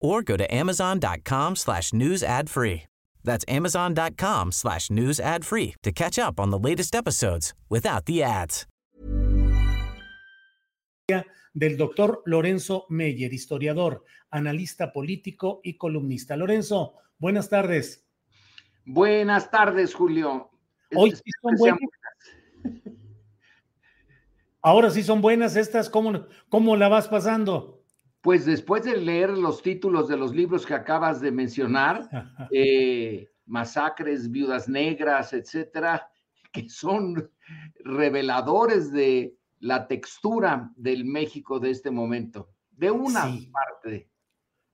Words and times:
or 0.00 0.22
go 0.22 0.36
to 0.36 0.46
amazon.com 0.52 1.56
slash 1.56 1.92
news 1.92 2.22
ad 2.22 2.48
free. 2.50 2.84
That's 3.22 3.44
amazon.com 3.48 4.52
slash 4.52 4.90
news 4.90 5.20
ad 5.20 5.44
free 5.44 5.74
to 5.82 5.92
catch 5.92 6.18
up 6.18 6.40
on 6.40 6.50
the 6.50 6.58
latest 6.58 6.94
episodes 6.94 7.54
without 7.68 8.06
the 8.06 8.22
ads. 8.22 8.66
Del 11.52 11.76
doctor 11.76 12.20
Lorenzo 12.26 12.86
Meyer, 12.90 13.32
historiador, 13.32 14.04
analista 14.30 14.92
político 14.92 15.60
y 15.64 15.76
columnista. 15.76 16.36
Lorenzo, 16.36 16.94
buenas 17.18 17.48
tardes. 17.48 18.06
Buenas 18.84 19.50
tardes, 19.50 19.92
Julio. 19.92 20.50
Hoy 20.94 21.10
sí 21.10 21.30
son 21.42 21.56
buenas. 21.56 21.80
Ahora 24.62 24.90
sí 24.90 25.02
son 25.02 25.20
buenas 25.20 25.56
estas. 25.56 25.90
¿Cómo, 25.90 26.26
cómo 26.48 26.76
la 26.76 26.88
vas 26.88 27.08
pasando? 27.08 27.79
Pues 28.22 28.44
después 28.44 28.84
de 28.84 28.96
leer 28.98 29.30
los 29.30 29.62
títulos 29.62 30.08
de 30.08 30.16
los 30.16 30.34
libros 30.34 30.66
que 30.66 30.74
acabas 30.74 31.20
de 31.20 31.32
mencionar, 31.32 32.08
eh, 32.50 33.28
Masacres, 33.46 34.30
Viudas 34.30 34.68
Negras, 34.68 35.32
etcétera, 35.32 36.10
que 36.52 36.68
son 36.68 37.30
reveladores 37.84 38.92
de 38.92 39.36
la 39.58 39.86
textura 39.88 40.70
del 40.76 41.04
México 41.04 41.58
de 41.60 41.70
este 41.70 41.90
momento, 41.90 42.50
de 42.70 42.90
una 42.90 43.24
Sí. 43.32 43.50
parte 43.52 44.10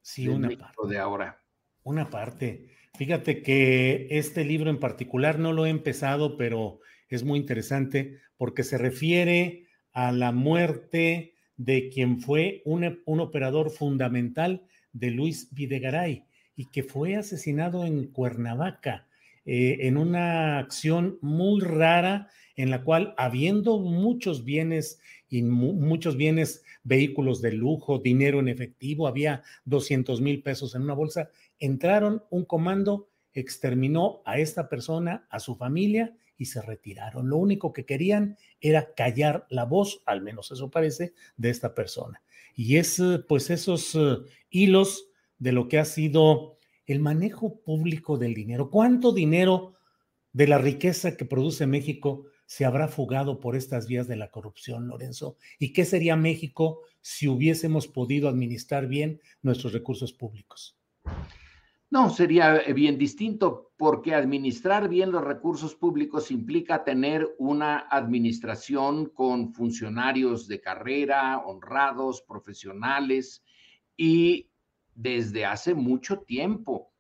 Sí, 0.03 0.27
del 0.27 0.37
una 0.37 0.49
México 0.49 0.67
parte. 0.77 0.93
de 0.95 0.99
ahora. 0.99 1.43
Una 1.85 2.11
parte. 2.11 2.71
Fíjate 2.95 3.43
que 3.43 4.09
este 4.11 4.45
libro 4.45 4.71
en 4.71 4.81
particular 4.81 5.39
no 5.39 5.53
lo 5.53 5.67
he 5.67 5.71
empezado, 5.71 6.37
pero 6.37 6.81
es 7.09 7.23
muy 7.25 7.39
interesante 7.39 8.21
porque 8.37 8.65
se 8.65 8.79
refiere 8.79 9.69
a 9.93 10.11
la 10.13 10.33
muerte 10.33 11.36
de 11.57 11.89
quien 11.89 12.21
fue 12.21 12.62
un, 12.65 13.01
un 13.05 13.21
operador 13.21 13.71
fundamental 13.71 14.62
de 14.93 15.11
Luis 15.11 15.49
Videgaray 15.53 16.25
y 16.55 16.67
que 16.71 16.83
fue 16.83 17.17
asesinado 17.17 17.85
en 17.85 18.07
Cuernavaca 18.09 19.07
eh, 19.45 19.79
en 19.87 19.97
una 19.97 20.59
acción 20.59 21.19
muy 21.21 21.61
rara 21.61 22.29
en 22.57 22.71
la 22.71 22.83
cual 22.83 23.15
habiendo 23.19 23.79
muchos 23.79 24.45
bienes 24.45 25.01
y 25.29 25.43
mu- 25.43 25.75
muchos 25.75 26.17
bienes, 26.17 26.65
vehículos 26.83 27.43
de 27.43 27.53
lujo, 27.53 27.99
dinero 27.99 28.41
en 28.41 28.49
efectivo, 28.49 29.06
había 29.06 29.43
200 29.65 30.21
mil 30.21 30.43
pesos 30.43 30.75
en 30.75 30.83
una 30.83 30.94
bolsa, 30.94 31.31
entraron 31.59 32.23
un 32.31 32.44
comando, 32.44 33.09
exterminó 33.34 34.23
a 34.25 34.38
esta 34.38 34.69
persona, 34.69 35.27
a 35.31 35.38
su 35.41 35.55
familia 35.56 36.17
y 36.39 36.47
se 36.47 36.63
retiraron. 36.63 37.29
Lo 37.29 37.37
único 37.37 37.73
que 37.73 37.85
querían 37.85 38.37
era 38.61 38.95
callar 38.95 39.47
la 39.51 39.65
voz, 39.65 40.03
al 40.07 40.23
menos 40.23 40.51
eso 40.51 40.71
parece, 40.71 41.15
de 41.37 41.51
esta 41.51 41.75
persona. 41.75 42.23
Y 42.55 42.77
es 42.77 42.99
eh, 42.99 43.19
pues 43.27 43.51
esos 43.51 43.95
eh, 43.95 44.19
hilos 44.51 45.09
de 45.39 45.53
lo 45.53 45.69
que 45.69 45.79
ha 45.79 45.85
sido 45.85 46.59
el 46.87 47.01
manejo 47.01 47.61
público 47.61 48.17
del 48.17 48.35
dinero. 48.35 48.71
¿Cuánto 48.71 49.13
dinero 49.13 49.75
de 50.33 50.47
la 50.47 50.59
riqueza 50.59 51.17
que 51.17 51.25
produce 51.25 51.67
México 51.67 52.27
se 52.47 52.65
habrá 52.65 52.89
fugado 52.89 53.41
por 53.41 53.57
estas 53.57 53.87
vías 53.89 54.07
de 54.07 54.17
la 54.17 54.31
corrupción, 54.31 54.87
Lorenzo? 54.89 55.37
¿Y 55.59 55.73
qué 55.73 55.85
sería 55.85 56.17
México 56.17 56.83
si 57.01 57.29
hubiésemos 57.29 57.89
podido 57.89 58.29
administrar 58.29 58.87
bien 58.87 59.21
nuestros 59.43 59.73
recursos 59.73 60.13
públicos? 60.13 60.79
No, 61.89 62.11
sería 62.11 62.57
eh, 62.57 62.73
bien 62.73 62.99
distinto 62.99 63.73
porque 63.77 64.15
administrar 64.15 64.89
bien 64.89 65.13
los 65.13 65.23
recursos 65.23 65.75
públicos 65.75 66.31
implica 66.31 66.83
tener 66.83 67.35
una 67.39 67.87
administración 67.91 69.07
con 69.07 69.53
funcionarios 69.53 70.49
de 70.49 70.61
carrera, 70.61 71.39
honrados, 71.39 72.23
profesionales 72.23 73.45
y 73.97 74.51
desde 74.95 75.45
hace 75.45 75.75
mucho 75.75 76.21
tiempo. 76.21 76.93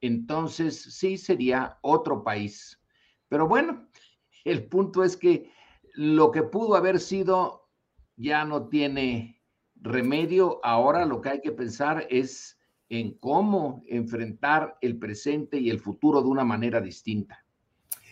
Entonces, 0.00 0.80
sí 0.80 1.18
sería 1.18 1.78
otro 1.82 2.24
país. 2.24 2.80
Pero 3.28 3.46
bueno, 3.46 3.88
el 4.44 4.66
punto 4.66 5.04
es 5.04 5.16
que 5.16 5.50
lo 5.94 6.30
que 6.30 6.42
pudo 6.42 6.74
haber 6.74 7.00
sido 7.00 7.68
ya 8.16 8.44
no 8.46 8.68
tiene 8.68 9.42
remedio. 9.74 10.60
Ahora 10.64 11.04
lo 11.04 11.20
que 11.20 11.28
hay 11.28 11.40
que 11.42 11.52
pensar 11.52 12.06
es 12.08 12.58
en 12.92 13.12
cómo 13.14 13.82
enfrentar 13.88 14.76
el 14.82 14.98
presente 14.98 15.58
y 15.58 15.70
el 15.70 15.80
futuro 15.80 16.20
de 16.20 16.28
una 16.28 16.44
manera 16.44 16.78
distinta. 16.78 17.42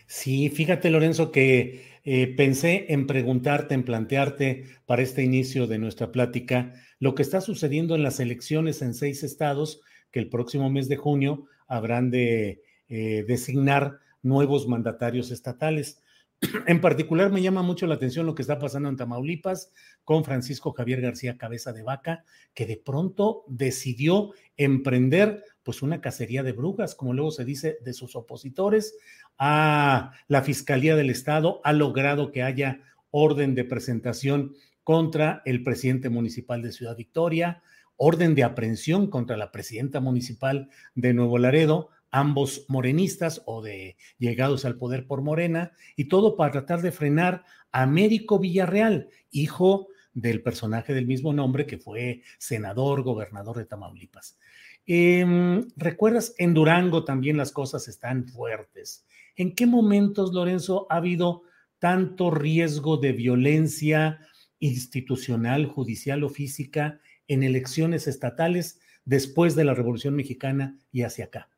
Sí, 0.07 0.49
fíjate 0.49 0.89
Lorenzo 0.89 1.31
que 1.31 1.83
eh, 2.03 2.33
pensé 2.35 2.87
en 2.89 3.05
preguntarte, 3.05 3.75
en 3.75 3.83
plantearte 3.83 4.65
para 4.87 5.03
este 5.03 5.21
inicio 5.21 5.67
de 5.67 5.77
nuestra 5.77 6.11
plática 6.11 6.73
lo 6.97 7.13
que 7.13 7.21
está 7.21 7.41
sucediendo 7.41 7.93
en 7.93 8.01
las 8.01 8.19
elecciones 8.19 8.81
en 8.81 8.95
seis 8.95 9.21
estados 9.21 9.81
que 10.11 10.19
el 10.19 10.29
próximo 10.29 10.71
mes 10.71 10.89
de 10.89 10.97
junio 10.97 11.45
habrán 11.67 12.09
de 12.09 12.63
eh, 12.89 13.23
designar 13.27 13.99
nuevos 14.23 14.67
mandatarios 14.67 15.29
estatales. 15.29 16.00
En 16.67 16.81
particular 16.81 17.31
me 17.31 17.41
llama 17.41 17.61
mucho 17.61 17.87
la 17.87 17.95
atención 17.95 18.25
lo 18.25 18.35
que 18.35 18.41
está 18.41 18.59
pasando 18.59 18.89
en 18.89 18.97
Tamaulipas 18.97 19.71
con 20.03 20.23
Francisco 20.23 20.71
Javier 20.71 21.01
García 21.01 21.37
Cabeza 21.37 21.71
de 21.71 21.83
Vaca, 21.83 22.23
que 22.53 22.65
de 22.65 22.77
pronto 22.77 23.43
decidió 23.47 24.31
emprender 24.57 25.43
pues 25.63 25.81
una 25.81 26.01
cacería 26.01 26.43
de 26.43 26.53
brujas, 26.53 26.95
como 26.95 27.13
luego 27.13 27.31
se 27.31 27.45
dice, 27.45 27.77
de 27.83 27.93
sus 27.93 28.15
opositores. 28.15 28.95
A 29.37 30.11
la 30.27 30.41
Fiscalía 30.41 30.95
del 30.95 31.09
Estado 31.09 31.61
ha 31.63 31.73
logrado 31.73 32.31
que 32.31 32.43
haya 32.43 32.81
orden 33.11 33.53
de 33.53 33.65
presentación 33.65 34.55
contra 34.83 35.43
el 35.45 35.63
presidente 35.63 36.09
municipal 36.09 36.61
de 36.61 36.71
Ciudad 36.71 36.97
Victoria, 36.97 37.61
orden 37.97 38.33
de 38.33 38.43
aprehensión 38.43 39.07
contra 39.07 39.37
la 39.37 39.51
presidenta 39.51 39.99
municipal 39.99 40.69
de 40.95 41.13
Nuevo 41.13 41.37
Laredo, 41.37 41.89
ambos 42.11 42.65
morenistas 42.67 43.41
o 43.45 43.61
de 43.61 43.97
llegados 44.17 44.65
al 44.65 44.77
poder 44.77 45.07
por 45.07 45.21
Morena, 45.21 45.71
y 45.95 46.05
todo 46.05 46.35
para 46.35 46.51
tratar 46.51 46.81
de 46.81 46.91
frenar 46.91 47.43
a 47.71 47.83
Américo 47.83 48.37
Villarreal, 48.37 49.09
hijo 49.31 49.87
del 50.13 50.43
personaje 50.43 50.93
del 50.93 51.07
mismo 51.07 51.33
nombre 51.33 51.65
que 51.65 51.77
fue 51.77 52.21
senador, 52.37 53.01
gobernador 53.03 53.57
de 53.57 53.65
Tamaulipas. 53.65 54.37
Eh, 54.85 55.63
¿Recuerdas? 55.75 56.35
En 56.37 56.53
Durango 56.53 57.05
también 57.05 57.37
las 57.37 57.51
cosas 57.51 57.87
están 57.87 58.27
fuertes. 58.27 59.05
¿En 59.35 59.55
qué 59.55 59.65
momentos, 59.65 60.33
Lorenzo, 60.33 60.87
ha 60.89 60.97
habido 60.97 61.43
tanto 61.79 62.29
riesgo 62.29 62.97
de 62.97 63.13
violencia 63.13 64.19
institucional, 64.59 65.65
judicial 65.65 66.23
o 66.23 66.29
física 66.29 66.99
en 67.27 67.43
elecciones 67.43 68.07
estatales 68.07 68.79
después 69.05 69.55
de 69.55 69.63
la 69.63 69.73
Revolución 69.73 70.15
Mexicana 70.15 70.77
y 70.91 71.03
hacia 71.03 71.25
acá? 71.25 71.49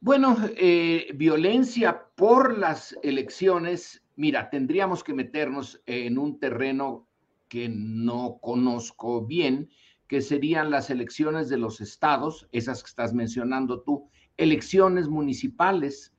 Bueno, 0.00 0.36
eh, 0.56 1.10
violencia 1.16 2.04
por 2.14 2.56
las 2.56 2.96
elecciones, 3.02 4.04
mira, 4.14 4.48
tendríamos 4.48 5.02
que 5.02 5.12
meternos 5.12 5.82
en 5.86 6.18
un 6.18 6.38
terreno 6.38 7.08
que 7.48 7.68
no 7.68 8.38
conozco 8.40 9.26
bien, 9.26 9.70
que 10.06 10.22
serían 10.22 10.70
las 10.70 10.90
elecciones 10.90 11.48
de 11.48 11.58
los 11.58 11.80
estados, 11.80 12.48
esas 12.52 12.82
que 12.82 12.88
estás 12.88 13.12
mencionando 13.12 13.80
tú, 13.82 14.08
elecciones 14.36 15.08
municipales. 15.08 16.14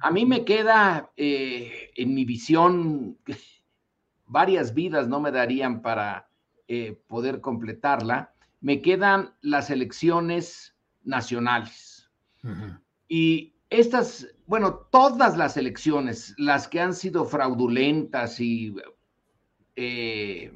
A 0.00 0.10
mí 0.12 0.24
me 0.24 0.44
queda 0.44 1.10
eh, 1.16 1.90
en 1.96 2.14
mi 2.14 2.24
visión, 2.24 3.18
varias 4.26 4.74
vidas 4.74 5.08
no 5.08 5.20
me 5.20 5.32
darían 5.32 5.82
para 5.82 6.28
eh, 6.68 6.96
poder 7.08 7.40
completarla, 7.40 8.32
me 8.60 8.80
quedan 8.80 9.34
las 9.40 9.70
elecciones 9.70 10.76
nacionales. 11.02 12.08
Uh 12.44 12.48
-huh. 12.48 12.82
Y 13.14 13.52
estas, 13.68 14.26
bueno, 14.46 14.86
todas 14.90 15.36
las 15.36 15.58
elecciones, 15.58 16.34
las 16.38 16.66
que 16.66 16.80
han 16.80 16.94
sido 16.94 17.26
fraudulentas 17.26 18.40
y 18.40 18.74
eh, 19.76 20.50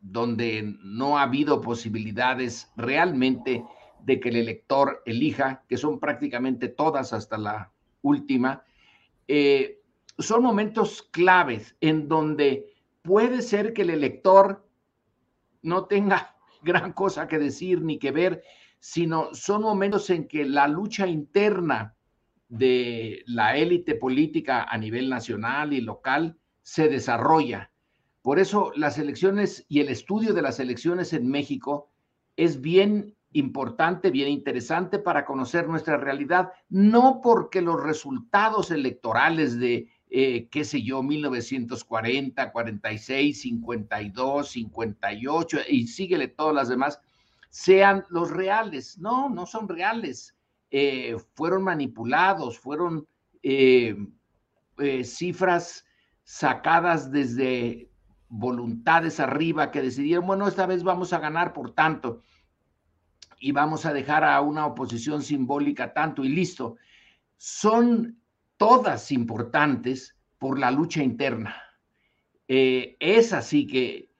donde 0.00 0.74
no 0.82 1.18
ha 1.18 1.24
habido 1.24 1.60
posibilidades 1.60 2.72
realmente 2.78 3.62
de 4.00 4.18
que 4.18 4.30
el 4.30 4.36
elector 4.36 5.02
elija, 5.04 5.64
que 5.68 5.76
son 5.76 6.00
prácticamente 6.00 6.68
todas 6.68 7.12
hasta 7.12 7.36
la 7.36 7.70
última, 8.00 8.64
eh, 9.28 9.82
son 10.18 10.42
momentos 10.42 11.02
claves 11.10 11.76
en 11.82 12.08
donde 12.08 12.72
puede 13.02 13.42
ser 13.42 13.74
que 13.74 13.82
el 13.82 13.90
elector 13.90 14.66
no 15.60 15.84
tenga 15.84 16.36
gran 16.62 16.94
cosa 16.94 17.28
que 17.28 17.38
decir 17.38 17.82
ni 17.82 17.98
que 17.98 18.12
ver, 18.12 18.42
sino 18.88 19.34
son 19.34 19.62
momentos 19.62 20.10
en 20.10 20.28
que 20.28 20.44
la 20.44 20.68
lucha 20.68 21.08
interna 21.08 21.96
de 22.48 23.24
la 23.26 23.56
élite 23.56 23.96
política 23.96 24.62
a 24.62 24.78
nivel 24.78 25.10
nacional 25.10 25.72
y 25.72 25.80
local 25.80 26.38
se 26.62 26.88
desarrolla. 26.88 27.72
Por 28.22 28.38
eso 28.38 28.70
las 28.76 28.96
elecciones 28.98 29.66
y 29.68 29.80
el 29.80 29.88
estudio 29.88 30.34
de 30.34 30.42
las 30.42 30.60
elecciones 30.60 31.12
en 31.12 31.26
México 31.26 31.90
es 32.36 32.60
bien 32.60 33.16
importante, 33.32 34.12
bien 34.12 34.28
interesante 34.28 35.00
para 35.00 35.24
conocer 35.24 35.66
nuestra 35.66 35.96
realidad, 35.96 36.52
no 36.68 37.20
porque 37.20 37.62
los 37.62 37.82
resultados 37.82 38.70
electorales 38.70 39.58
de, 39.58 39.88
eh, 40.10 40.46
qué 40.48 40.64
sé 40.64 40.82
yo, 40.82 41.02
1940, 41.02 42.52
46, 42.52 43.40
52, 43.40 44.48
58 44.48 45.58
y 45.68 45.88
síguele 45.88 46.28
todas 46.28 46.54
las 46.54 46.68
demás, 46.68 47.00
sean 47.56 48.04
los 48.10 48.30
reales. 48.30 48.98
No, 48.98 49.30
no 49.30 49.46
son 49.46 49.66
reales. 49.66 50.36
Eh, 50.70 51.16
fueron 51.34 51.64
manipulados, 51.64 52.58
fueron 52.58 53.08
eh, 53.42 53.96
cifras 55.04 55.86
sacadas 56.22 57.10
desde 57.10 57.90
voluntades 58.28 59.20
arriba 59.20 59.70
que 59.70 59.80
decidieron, 59.80 60.26
bueno, 60.26 60.46
esta 60.46 60.66
vez 60.66 60.82
vamos 60.82 61.14
a 61.14 61.18
ganar 61.18 61.54
por 61.54 61.72
tanto 61.72 62.22
y 63.40 63.52
vamos 63.52 63.86
a 63.86 63.94
dejar 63.94 64.22
a 64.22 64.38
una 64.42 64.66
oposición 64.66 65.22
simbólica 65.22 65.94
tanto 65.94 66.24
y 66.24 66.28
listo. 66.28 66.76
Son 67.38 68.20
todas 68.58 69.10
importantes 69.12 70.14
por 70.36 70.58
la 70.58 70.70
lucha 70.70 71.02
interna. 71.02 71.56
Eh, 72.48 72.98
es 73.00 73.32
así 73.32 73.66
que 73.66 74.10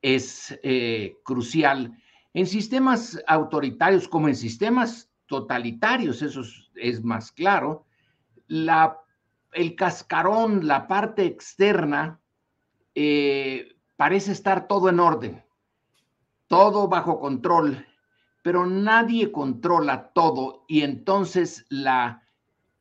es 0.00 0.58
eh, 0.62 1.16
crucial. 1.22 1.92
En 2.38 2.46
sistemas 2.46 3.20
autoritarios 3.26 4.06
como 4.06 4.28
en 4.28 4.36
sistemas 4.36 5.10
totalitarios, 5.26 6.22
eso 6.22 6.42
es, 6.76 7.02
más 7.02 7.32
claro, 7.32 7.84
la, 8.46 8.96
el 9.50 9.74
cascarón, 9.74 10.64
la 10.64 10.86
parte 10.86 11.24
externa, 11.24 12.20
eh, 12.94 13.76
parece 13.96 14.30
estar 14.30 14.68
todo 14.68 14.88
en 14.88 15.00
orden, 15.00 15.44
todo 16.46 16.86
bajo 16.86 17.18
control 17.18 17.84
pero 18.42 18.66
nadie 18.66 19.32
controla 19.32 20.12
todo 20.14 20.64
y 20.68 20.82
entonces 20.82 21.66
la 21.68 22.22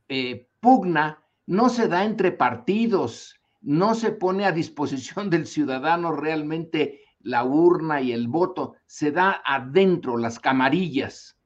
eh, 0.08 0.48
pugna 0.60 1.24
no 1.48 1.70
se 1.70 1.88
da 1.88 2.06
entre 2.06 2.32
partidos, 2.32 3.36
no 3.62 3.96
se 3.96 4.12
pone 4.12 4.46
a 4.46 4.52
disposición 4.52 5.30
del 5.30 5.48
ciudadano 5.48 6.12
realmente 6.12 7.02
la 7.28 7.44
urna 7.44 8.02
y 8.02 8.14
el 8.14 8.30
voto, 8.30 8.76
se 8.86 9.12
da 9.12 9.42
adentro 9.46 10.18
las 10.18 10.40
camarillas. 10.40 11.38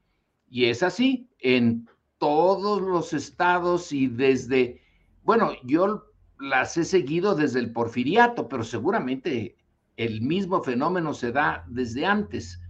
Y 0.48 0.66
es 0.66 0.84
así 0.84 1.28
en 1.40 1.90
todos 2.20 2.84
los 2.84 3.14
estados 3.14 3.92
y 3.92 4.06
desde, 4.06 4.80
bueno, 5.24 5.54
yo 5.64 6.06
las 6.40 6.78
he 6.78 6.86
seguido 6.86 7.34
desde 7.34 7.60
el 7.60 7.74
porfiriato, 7.74 8.48
pero 8.48 8.64
seguramente 8.64 9.58
el 9.98 10.22
mismo 10.22 10.62
fenómeno 10.62 11.16
se 11.16 11.32
da 11.32 11.66
desde 11.68 12.06
antes. 12.06 12.62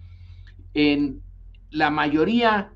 En 0.73 1.21
la 1.69 1.89
mayoría, 1.89 2.71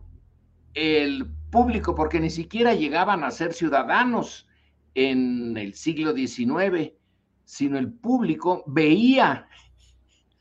el 0.74 1.28
público, 1.50 1.96
porque 1.96 2.20
ni 2.20 2.30
siquiera 2.30 2.74
llegaban 2.74 3.24
a 3.24 3.32
ser 3.32 3.54
ciudadanos 3.54 4.50
en 4.96 5.56
el 5.56 5.74
siglo 5.76 6.14
XIX, 6.14 6.92
sino 7.46 7.78
el 7.78 7.94
público 7.94 8.66
veía 8.68 9.48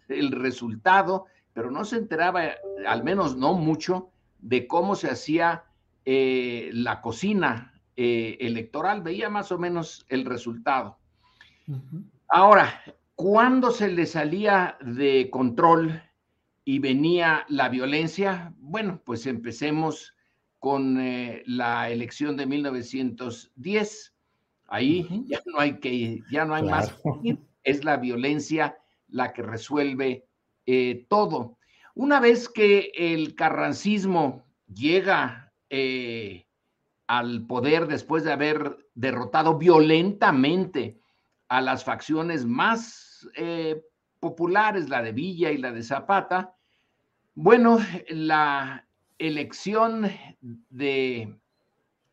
el 0.09 0.33
resultado, 0.33 1.27
pero 1.53 1.71
no 1.71 1.85
se 1.85 1.97
enteraba, 1.97 2.43
al 2.87 3.05
menos 3.05 3.37
no 3.37 3.55
mucho, 3.55 4.11
de 4.39 4.67
cómo 4.67 4.95
se 4.95 5.11
hacía 5.11 5.65
eh, 6.05 6.71
la 6.73 7.01
cocina 7.01 7.73
eh, 7.97 8.37
electoral, 8.41 9.03
veía 9.03 9.31
más 9.31 9.53
o 9.53 9.59
menos 9.59 10.05
el 10.09 10.25
resultado. 10.25 10.99
Ahora, 12.29 12.83
cuando 13.15 13.71
se 13.71 13.89
le 13.89 14.05
salía 14.05 14.77
de 14.81 15.31
control 15.31 16.03
y 16.65 16.79
venía 16.79 17.47
la 17.49 17.69
violencia, 17.69 18.53
bueno, 18.59 19.01
pues 19.05 19.27
empecemos 19.27 20.15
con 20.59 21.01
eh, 21.01 21.43
la 21.47 21.91
elección 21.91 22.37
de 22.37 22.47
1910. 22.47 24.15
Ahí 24.67 25.25
ya 25.27 25.41
no 25.47 25.61
hay 25.61 25.79
que, 25.79 26.23
ya 26.31 26.45
no 26.45 26.55
hay 26.55 26.65
más. 26.65 26.95
Es 27.63 27.85
la 27.85 27.97
violencia 27.97 28.77
la 29.15 29.33
que 29.33 29.43
resuelve 29.43 30.27
eh, 30.67 31.07
todo. 31.09 31.59
Una 31.95 32.19
vez 32.19 32.49
que 32.49 32.91
el 32.95 33.35
carrancismo 33.35 34.45
llega 34.67 35.53
eh, 35.71 36.47
al 37.07 37.47
poder 37.47 37.87
después 37.87 38.25
de 38.25 38.33
haber 38.33 38.89
derrotado 38.95 39.57
violentamente 39.57 41.01
a 41.49 41.61
las 41.61 41.85
facciones 41.85 42.45
más 42.45 43.29
populares, 44.19 44.89
la 44.89 45.03
de 45.03 45.13
Villa 45.13 45.53
y 45.53 45.59
la 45.59 45.71
de 45.71 45.83
Zapata. 45.83 46.57
Bueno, 47.35 47.79
la 48.09 48.87
elección 49.19 50.11
de 50.41 51.39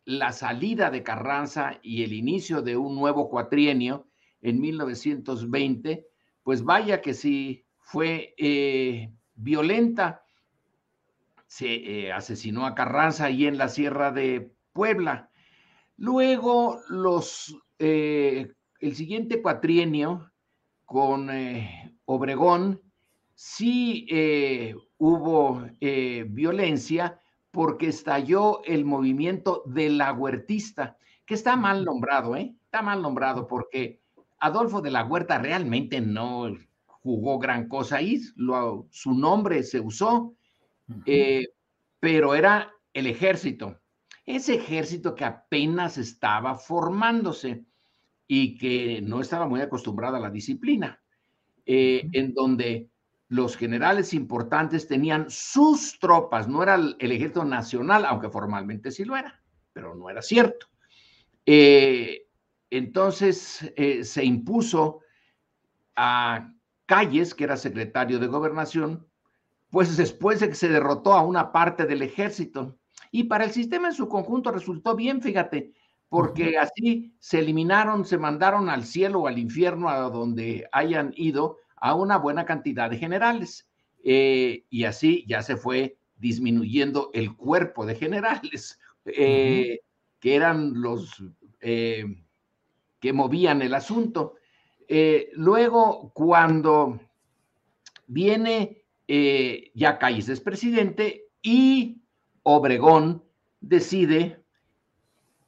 la 0.06 0.32
salida 0.32 0.90
de 0.90 1.04
Carranza 1.04 1.80
y 1.82 2.04
el 2.04 2.14
inicio 2.14 2.62
de 2.62 2.78
un 2.78 2.96
nuevo 2.96 3.30
cuatrienio 3.30 4.08
en 4.42 4.60
1920, 4.60 6.08
pues 6.44 6.64
vaya 6.64 7.02
que 7.02 7.14
sí 7.14 7.66
fue 7.80 8.34
eh, 8.38 9.12
violenta. 9.36 10.24
Se 11.48 11.68
eh, 11.74 12.12
asesinó 12.12 12.66
a 12.66 12.76
Carranza 12.76 13.26
ahí 13.26 13.46
en 13.46 13.58
la 13.58 13.68
Sierra 13.68 14.12
de 14.12 14.52
Puebla. 14.74 15.30
Luego, 15.98 16.80
los, 16.90 17.56
eh, 17.80 18.54
el 18.80 18.96
siguiente 18.96 19.42
cuatrienio 19.42 20.32
con 20.86 21.30
Obregón 22.06 22.82
sí 23.34 24.08
hubo 24.98 25.66
violencia 25.80 27.22
porque 27.52 27.88
estalló 27.88 28.64
el 28.64 28.84
movimiento 28.84 29.64
de 29.66 29.90
la 29.90 30.12
huertista, 30.12 30.98
que 31.26 31.34
está 31.34 31.56
mal 31.56 31.86
nombrado, 31.86 32.36
¿eh? 32.36 32.56
Está 32.66 32.82
mal 32.82 33.02
nombrado 33.02 33.48
porque 33.48 34.01
Adolfo 34.42 34.82
de 34.82 34.92
la 34.92 35.06
Huerta 35.06 35.38
realmente 35.38 36.02
no 36.02 36.54
jugó 36.86 37.40
gran 37.40 37.68
cosa 37.68 37.98
ahí, 37.98 38.20
su 38.20 39.14
nombre 39.14 39.64
se 39.64 39.80
usó, 39.80 40.36
eh, 41.06 41.48
pero 42.00 42.36
era 42.36 42.72
el 42.94 43.08
ejército, 43.08 43.80
ese 44.26 44.56
ejército 44.56 45.16
que 45.16 45.26
apenas 45.26 45.98
estaba 45.98 46.56
formándose 46.56 47.64
y 48.28 48.58
que 48.58 49.02
no 49.02 49.22
estaba 49.22 49.48
muy 49.48 49.62
acostumbrado 49.62 50.18
a 50.18 50.20
la 50.20 50.30
disciplina. 50.30 51.02
Eh, 51.66 52.10
en 52.14 52.34
donde 52.34 52.90
los 53.30 53.56
generales 53.56 54.14
importantes 54.14 54.88
tenían 54.88 55.28
sus 55.30 56.00
tropas, 56.00 56.48
no 56.48 56.64
era 56.64 56.76
el, 56.76 56.96
ejército 57.00 57.46
nacional, 57.46 58.04
aunque 58.06 58.30
formalmente 58.30 58.92
sí 58.92 59.06
lo 59.06 59.16
era, 59.16 59.42
pero 59.72 59.96
no 59.96 60.10
era 60.10 60.22
cierto. 60.22 60.68
Eh, 61.46 62.21
entonces 62.72 63.72
eh, 63.76 64.04
se 64.04 64.26
impuso 64.26 65.02
a 65.96 66.52
Calles, 66.86 67.36
que 67.36 67.44
era 67.44 67.58
secretario 67.58 68.18
de 68.18 68.28
gobernación, 68.28 69.08
pues 69.70 69.96
después 69.98 70.40
de 70.40 70.50
que 70.50 70.56
se 70.56 70.70
derrotó 70.70 71.14
a 71.14 71.24
una 71.24 71.52
parte 71.52 71.86
del 71.86 72.02
ejército. 72.02 72.78
Y 73.12 73.26
para 73.26 73.46
el 73.46 73.52
sistema 73.52 73.90
en 73.90 73.94
su 73.94 74.08
conjunto 74.08 74.52
resultó 74.52 74.96
bien, 74.96 75.22
fíjate, 75.22 75.74
porque 76.10 76.58
así 76.58 77.14
se 77.20 77.40
eliminaron, 77.40 78.06
se 78.06 78.18
mandaron 78.18 78.70
al 78.70 78.86
cielo 78.86 79.22
o 79.22 79.28
al 79.28 79.38
infierno 79.38 79.90
a 79.90 80.10
donde 80.10 80.68
hayan 80.72 81.14
ido 81.16 81.58
a 81.76 81.96
una 81.96 82.18
buena 82.18 82.46
cantidad 82.46 82.90
de 82.90 82.98
generales. 82.98 83.70
Eh, 84.04 84.66
y 84.70 84.86
así 84.86 85.26
ya 85.28 85.42
se 85.42 85.56
fue 85.56 85.98
disminuyendo 86.18 87.12
el 87.14 87.36
cuerpo 87.36 87.86
de 87.86 87.96
generales, 87.96 88.80
eh, 89.06 89.80
que 90.20 90.36
eran 90.36 90.82
los 90.82 91.24
eh, 91.62 92.06
que 93.02 93.12
movían 93.12 93.62
el 93.62 93.74
asunto. 93.74 94.36
luego, 95.34 96.12
cuando 96.14 97.00
viene 98.08 98.84
ya 99.74 99.98
Calles 100.00 100.30
es 100.30 100.40
presidente 100.40 101.26
y 101.42 102.02
Obregón 102.44 103.24
decide 103.60 104.42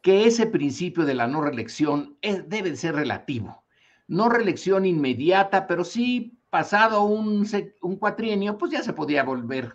que 0.01 0.25
ese 0.25 0.47
principio 0.47 1.05
de 1.05 1.13
la 1.13 1.27
no 1.27 1.41
reelección 1.41 2.17
debe 2.21 2.75
ser 2.75 2.95
relativo. 2.95 3.63
No 4.07 4.27
reelección 4.27 4.85
inmediata, 4.85 5.65
pero 5.65 5.85
sí 5.85 6.37
pasado 6.49 7.03
un, 7.03 7.47
un 7.81 7.95
cuatrienio, 7.95 8.57
pues 8.57 8.71
ya 8.73 8.83
se 8.83 8.93
podía 8.93 9.23
volver 9.23 9.73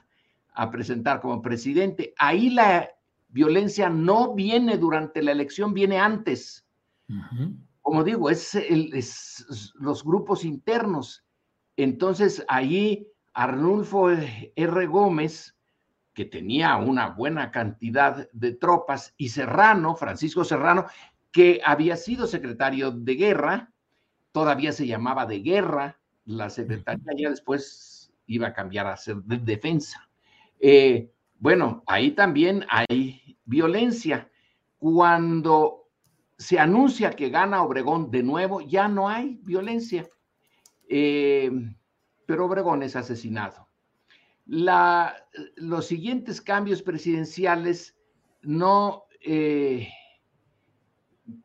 a 0.52 0.70
presentar 0.70 1.20
como 1.20 1.40
presidente. 1.40 2.14
Ahí 2.18 2.50
la 2.50 2.90
violencia 3.28 3.88
no 3.88 4.34
viene 4.34 4.76
durante 4.76 5.22
la 5.22 5.32
elección, 5.32 5.72
viene 5.72 5.98
antes. 5.98 6.66
Como 7.88 8.04
digo, 8.04 8.28
es, 8.28 9.72
los 9.76 10.04
grupos 10.04 10.44
internos. 10.44 11.24
Entonces, 11.74 12.44
ahí 12.46 13.08
Arnulfo 13.32 14.10
R. 14.10 14.86
Gómez, 14.88 15.56
que 16.12 16.26
tenía 16.26 16.76
una 16.76 17.08
buena 17.08 17.50
cantidad 17.50 18.28
de 18.30 18.52
tropas, 18.52 19.14
y 19.16 19.30
Serrano, 19.30 19.94
Francisco 19.94 20.44
Serrano, 20.44 20.84
que 21.32 21.62
había 21.64 21.96
sido 21.96 22.26
secretario 22.26 22.90
de 22.90 23.14
guerra, 23.14 23.72
todavía 24.32 24.72
se 24.72 24.86
llamaba 24.86 25.24
de 25.24 25.40
guerra, 25.40 25.98
la 26.26 26.50
secretaría 26.50 27.14
ya 27.16 27.30
después 27.30 28.12
iba 28.26 28.48
a 28.48 28.52
cambiar 28.52 28.86
a 28.86 28.98
ser 28.98 29.16
de 29.22 29.38
defensa. 29.38 30.10
Eh, 30.60 31.10
bueno, 31.38 31.84
ahí 31.86 32.10
también 32.10 32.66
hay 32.68 33.38
violencia. 33.46 34.30
Cuando 34.76 35.77
se 36.38 36.58
anuncia 36.58 37.10
que 37.10 37.30
gana 37.30 37.62
Obregón 37.62 38.10
de 38.10 38.22
nuevo, 38.22 38.60
ya 38.60 38.88
no 38.88 39.08
hay 39.08 39.40
violencia. 39.42 40.08
Eh, 40.88 41.50
pero 42.26 42.46
Obregón 42.46 42.82
es 42.82 42.94
asesinado. 42.94 43.68
los 44.46 45.86
siguientes 45.86 46.40
cambios 46.40 46.82
presidenciales 46.82 47.96
no, 48.42 49.04
eh, 49.20 49.88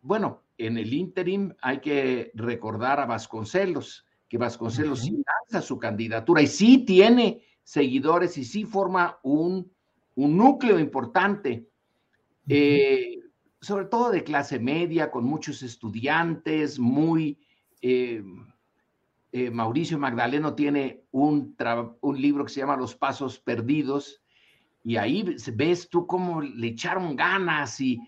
bueno, 0.02 0.44
en 0.58 0.78
el 0.78 0.94
interim 0.94 1.54
hay 1.62 1.80
que 1.80 2.32
recordar 2.36 3.00
a 3.00 3.06
Vasconcelos, 3.06 4.06
que 4.30 4.38
Vasconcelos 4.38 5.02
sí 5.02 5.24
lanza 5.26 5.66
su 5.66 5.80
candidatura 5.80 6.42
y 6.42 6.48
sí 6.48 6.80
tiene 6.86 7.44
seguidores 7.64 8.38
y 8.38 8.46
sí 8.46 8.66
forma 8.66 9.20
un, 9.24 9.72
núcleo 10.16 10.80
importante, 10.80 11.68
eh, 12.48 13.23
sobre 13.64 13.86
todo 13.86 14.12
de 14.12 14.24
clase 14.24 14.60
media, 14.60 15.10
con 15.10 15.24
muchos 15.24 15.64
estudiantes, 15.64 16.78
muy... 16.78 17.40
Eh, 17.82 18.24
eh, 19.32 19.50
Mauricio 19.50 19.98
Magdaleno 19.98 20.54
tiene 20.54 21.06
un, 21.10 21.56
un 22.02 22.22
libro 22.22 22.46
que 22.46 22.52
se 22.52 22.60
llama 22.60 22.78
Los 22.78 22.96
Pasos 22.96 23.40
Perdidos, 23.40 24.22
y 24.84 24.98
ahí 24.98 25.26
ves 25.56 25.90
tú 25.90 26.06
cómo 26.06 26.42
le 26.42 26.68
echaron 26.68 27.16
ganas 27.16 27.80
y, 27.82 28.00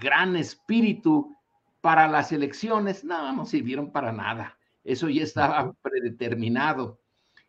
gran 0.00 0.34
espíritu 0.36 1.34
para 1.80 2.08
las 2.08 2.32
elecciones. 2.32 3.04
No, 3.04 3.32
no 3.32 3.46
sirvieron 3.46 3.92
para 3.92 4.12
nada. 4.12 4.58
Eso 4.82 5.08
ya 5.08 5.22
estaba 5.22 5.72
predeterminado, 5.80 7.00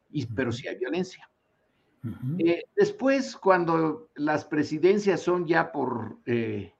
y, 0.09 0.25
pero 0.27 0.51
sí 0.51 0.67
hay 0.67 0.77
violencia. 0.77 1.29
Eh, 2.37 2.63
después, 2.75 3.35
cuando 3.35 4.09
las 4.15 4.45
presidencias 4.45 5.21
son 5.21 5.47
ya 5.47 5.71
por, 5.71 6.19
eh, 6.27 6.74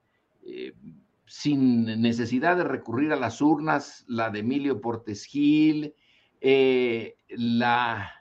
sin 1.26 1.86
necesidad 2.02 2.58
de 2.58 2.64
recurrir 2.64 3.12
a 3.12 3.18
las 3.18 3.42
urnas, 3.42 4.06
la 4.08 4.30
de 4.30 4.40
Emilio 4.40 4.80
Portes 4.80 5.26
Gil, 5.26 5.96
eh, 6.40 7.18
la, 7.30 8.12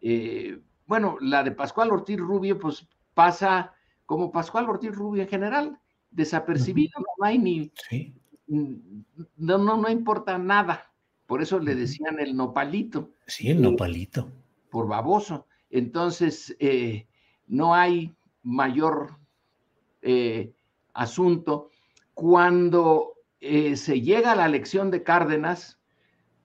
eh, 0.00 0.60
bueno, 0.86 1.16
la 1.20 1.42
de 1.42 1.52
Pascual 1.52 1.90
Ortiz 1.90 2.18
Rubio, 2.18 2.58
pues 2.58 2.88
pasa 3.14 3.74
como 4.04 4.30
Pascual 4.30 4.68
Ortiz 4.68 4.92
Rubio 4.94 5.22
en 5.22 5.28
general, 5.28 5.80
desapercibido, 6.10 6.92
no 7.18 7.26
hay 7.26 7.38
ni, 7.38 7.72
no, 8.46 9.58
no, 9.58 9.76
no 9.76 9.90
importa 9.90 10.38
nada. 10.38 10.92
Por 11.26 11.42
eso 11.42 11.58
le 11.58 11.74
decían 11.74 12.20
el 12.20 12.36
nopalito. 12.36 13.10
Sí, 13.26 13.50
el 13.50 13.60
nopalito. 13.60 14.30
por 14.70 14.86
baboso. 14.86 15.46
Entonces, 15.70 16.54
eh, 16.60 17.08
no 17.48 17.74
hay 17.74 18.14
mayor 18.42 19.18
asunto. 20.96 21.70
Cuando 22.14 23.14
se 23.40 24.00
llega 24.00 24.32
a 24.32 24.36
la 24.36 24.46
elección 24.46 24.90
de 24.90 25.02
Cárdenas, 25.02 25.78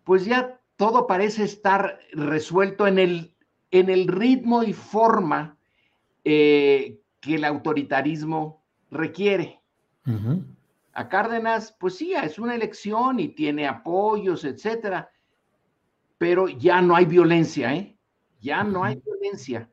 pues 0.04 0.26
ya 0.26 0.60
todo 0.76 1.08
parece 1.08 1.44
estar 1.44 2.00
resuelto 2.12 2.88
en 2.88 3.00
el, 3.00 3.36
en 3.70 3.90
el 3.90 4.08
ritmo 4.08 4.64
y 4.64 4.74
forma 4.74 5.58
eh, 6.24 7.00
que 7.20 7.36
el 7.36 7.46
autoritarismo 7.46 8.64
requiere. 8.90 9.62
A 10.94 11.08
Cárdenas, 11.08 11.76
pues 11.80 11.98
sí, 11.98 12.14
es 12.14 12.40
una 12.40 12.56
elección 12.56 13.20
y 13.20 13.30
tiene 13.30 13.68
apoyos, 13.68 14.44
etcétera, 14.44 15.12
pero 16.18 16.48
ya 16.50 16.82
no 16.82 16.96
hay 16.96 17.06
violencia, 17.06 17.76
¿eh? 17.76 17.96
Ya 18.40 18.64
no 18.64 18.84
hay 18.84 19.00
violencia. 19.06 19.70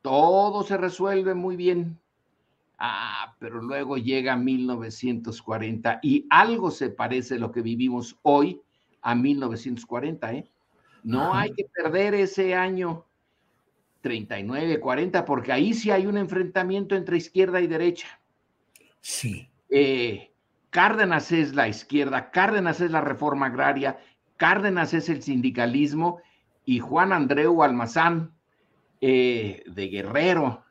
Todo 0.00 0.64
se 0.64 0.76
resuelve 0.76 1.34
muy 1.34 1.54
bien. 1.54 2.01
Ah, 2.84 3.36
pero 3.38 3.62
luego 3.62 3.96
llega 3.96 4.34
1940 4.34 6.00
y 6.02 6.26
algo 6.30 6.72
se 6.72 6.90
parece 6.90 7.36
a 7.36 7.38
lo 7.38 7.52
que 7.52 7.62
vivimos 7.62 8.18
hoy 8.22 8.60
a 9.02 9.14
1940, 9.14 10.32
¿eh? 10.32 10.50
No 11.04 11.32
hay 11.32 11.52
que 11.52 11.64
perder 11.72 12.14
ese 12.14 12.56
año 12.56 13.04
39, 14.00 14.80
40, 14.80 15.24
porque 15.24 15.52
ahí 15.52 15.74
sí 15.74 15.92
hay 15.92 16.06
un 16.06 16.16
enfrentamiento 16.16 16.96
entre 16.96 17.18
izquierda 17.18 17.60
y 17.60 17.68
derecha. 17.68 18.20
Sí. 19.00 19.48
Eh, 19.70 20.32
Cárdenas 20.70 21.30
es 21.30 21.54
la 21.54 21.68
izquierda, 21.68 22.32
Cárdenas 22.32 22.80
es 22.80 22.90
la 22.90 23.00
reforma 23.00 23.46
agraria, 23.46 24.00
Cárdenas 24.36 24.92
es 24.92 25.08
el 25.08 25.22
sindicalismo 25.22 26.20
y 26.64 26.80
Juan 26.80 27.12
Andreu 27.12 27.62
Almazán 27.62 28.32
eh, 29.00 29.62
de 29.66 29.86
Guerrero, 29.86 30.64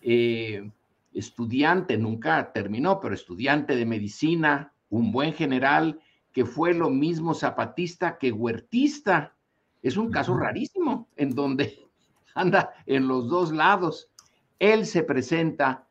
eh, 0.00 0.70
estudiante, 1.12 1.96
nunca 1.96 2.52
terminó, 2.52 3.00
pero 3.00 3.14
estudiante 3.14 3.76
de 3.76 3.86
medicina, 3.86 4.72
un 4.88 5.12
buen 5.12 5.32
general, 5.34 6.00
que 6.32 6.44
fue 6.44 6.74
lo 6.74 6.90
mismo 6.90 7.34
zapatista 7.34 8.18
que 8.18 8.32
huertista. 8.32 9.34
Es 9.82 9.96
un 9.96 10.10
caso 10.10 10.36
rarísimo 10.36 11.08
en 11.16 11.34
donde 11.34 11.78
anda 12.34 12.72
en 12.86 13.08
los 13.08 13.28
dos 13.28 13.52
lados. 13.52 14.10
Él 14.58 14.86
se 14.86 15.02
presenta 15.02 15.86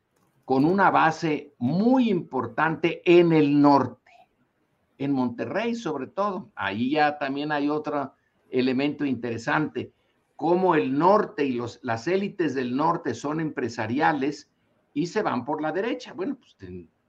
con 0.45 0.65
una 0.65 0.89
base 0.89 1.53
muy 1.59 2.09
importante 2.09 3.01
en 3.05 3.33
el 3.33 3.61
norte, 3.61 4.11
en 4.97 5.11
Monterrey 5.11 5.75
sobre 5.75 6.07
todo. 6.07 6.51
Ahí 6.55 6.91
ya 6.91 7.17
también 7.17 7.51
hay 7.51 7.69
otro 7.69 8.13
elemento 8.49 9.05
interesante, 9.05 9.93
cómo 10.35 10.73
el 10.73 10.97
norte 10.97 11.45
y 11.45 11.53
los, 11.53 11.79
las 11.83 12.07
élites 12.07 12.55
del 12.55 12.75
norte 12.75 13.13
son 13.13 13.39
empresariales 13.39 14.48
y 14.93 15.07
se 15.07 15.21
van 15.21 15.45
por 15.45 15.61
la 15.61 15.71
derecha. 15.71 16.13
Bueno, 16.13 16.37
pues 16.37 16.55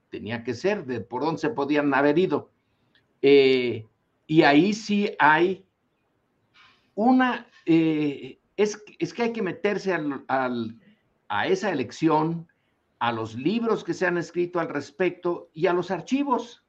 tenía 0.09 0.43
que 0.43 0.53
ser, 0.53 0.85
de 0.85 1.01
por 1.01 1.23
dónde 1.23 1.39
se 1.39 1.49
podían 1.49 1.93
haber 1.93 2.17
ido. 2.19 2.51
Eh, 3.21 3.85
y 4.27 4.43
ahí 4.43 4.73
sí 4.73 5.15
hay 5.19 5.65
una, 6.95 7.47
eh, 7.65 8.39
es, 8.57 8.83
es, 8.99 9.13
que 9.13 9.23
hay 9.23 9.33
que 9.33 9.41
meterse 9.41 9.93
a 10.27 11.47
esa 11.47 11.71
elección, 11.71 12.47
a 12.99 13.11
los 13.11 13.35
libros 13.35 13.83
que 13.83 13.95
se 13.95 14.05
han 14.05 14.17
escrito 14.17 14.59
al 14.59 14.69
respecto 14.69 15.49
y 15.53 15.65
a 15.65 15.73
los 15.73 15.89
archivos. 15.89 16.63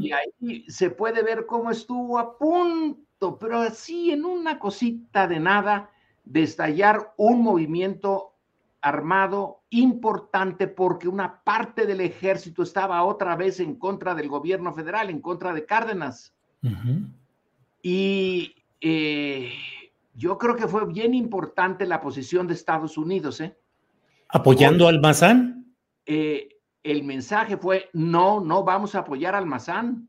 Y 0.00 0.12
ahí 0.12 0.64
se 0.68 0.90
puede 0.90 1.22
ver 1.22 1.46
cómo 1.46 1.70
estuvo 1.70 2.18
a 2.18 2.36
punto, 2.36 3.38
pero 3.38 3.58
así 3.60 4.10
en 4.10 4.24
una 4.24 4.58
cosita 4.58 5.26
de 5.26 5.40
nada, 5.40 5.90
de 6.24 6.42
estallar 6.42 7.14
un 7.16 7.42
movimiento 7.42 8.31
armado 8.82 9.62
importante 9.70 10.66
porque 10.66 11.08
una 11.08 11.42
parte 11.42 11.86
del 11.86 12.00
ejército 12.00 12.62
estaba 12.62 13.02
otra 13.04 13.36
vez 13.36 13.60
en 13.60 13.76
contra 13.76 14.14
del 14.14 14.28
gobierno 14.28 14.74
federal, 14.74 15.08
en 15.08 15.20
contra 15.20 15.54
de 15.54 15.64
Cárdenas. 15.64 16.34
Y 17.80 18.54
eh, 18.80 19.52
yo 20.14 20.36
creo 20.36 20.56
que 20.56 20.68
fue 20.68 20.86
bien 20.86 21.14
importante 21.14 21.86
la 21.86 22.00
posición 22.00 22.46
de 22.46 22.54
Estados 22.54 22.98
Unidos. 22.98 23.40
¿eh? 23.40 23.56
¿Apoyando 24.28 24.88
al 24.88 25.00
Mazán? 25.00 25.74
Eh, 26.04 26.48
el 26.82 27.04
mensaje 27.04 27.56
fue, 27.56 27.88
no, 27.92 28.40
no 28.40 28.64
vamos 28.64 28.94
a 28.94 29.00
apoyar 29.00 29.34
al 29.34 29.46
Mazán. 29.46 30.08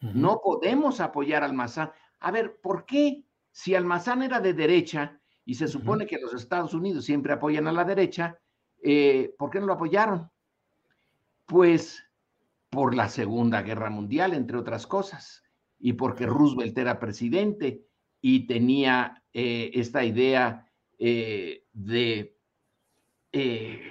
No 0.00 0.40
podemos 0.42 0.98
apoyar 1.00 1.44
al 1.44 1.52
Mazán. 1.52 1.90
A 2.20 2.30
ver, 2.30 2.58
¿por 2.62 2.86
qué? 2.86 3.22
Si 3.52 3.74
Almazán 3.74 4.22
era 4.22 4.40
de 4.40 4.54
derecha, 4.54 5.19
y 5.50 5.54
se 5.56 5.66
supone 5.66 6.06
que 6.06 6.20
los 6.20 6.32
Estados 6.32 6.74
Unidos 6.74 7.04
siempre 7.04 7.32
apoyan 7.32 7.66
a 7.66 7.72
la 7.72 7.82
derecha, 7.82 8.38
eh, 8.84 9.34
¿por 9.36 9.50
qué 9.50 9.58
no 9.58 9.66
lo 9.66 9.72
apoyaron? 9.72 10.30
Pues 11.44 12.04
por 12.68 12.94
la 12.94 13.08
Segunda 13.08 13.60
Guerra 13.62 13.90
Mundial, 13.90 14.32
entre 14.34 14.58
otras 14.58 14.86
cosas, 14.86 15.42
y 15.80 15.94
porque 15.94 16.24
Roosevelt 16.24 16.78
era 16.78 17.00
presidente 17.00 17.84
y 18.20 18.46
tenía 18.46 19.24
eh, 19.32 19.72
esta 19.74 20.04
idea 20.04 20.70
eh, 21.00 21.64
de 21.72 22.36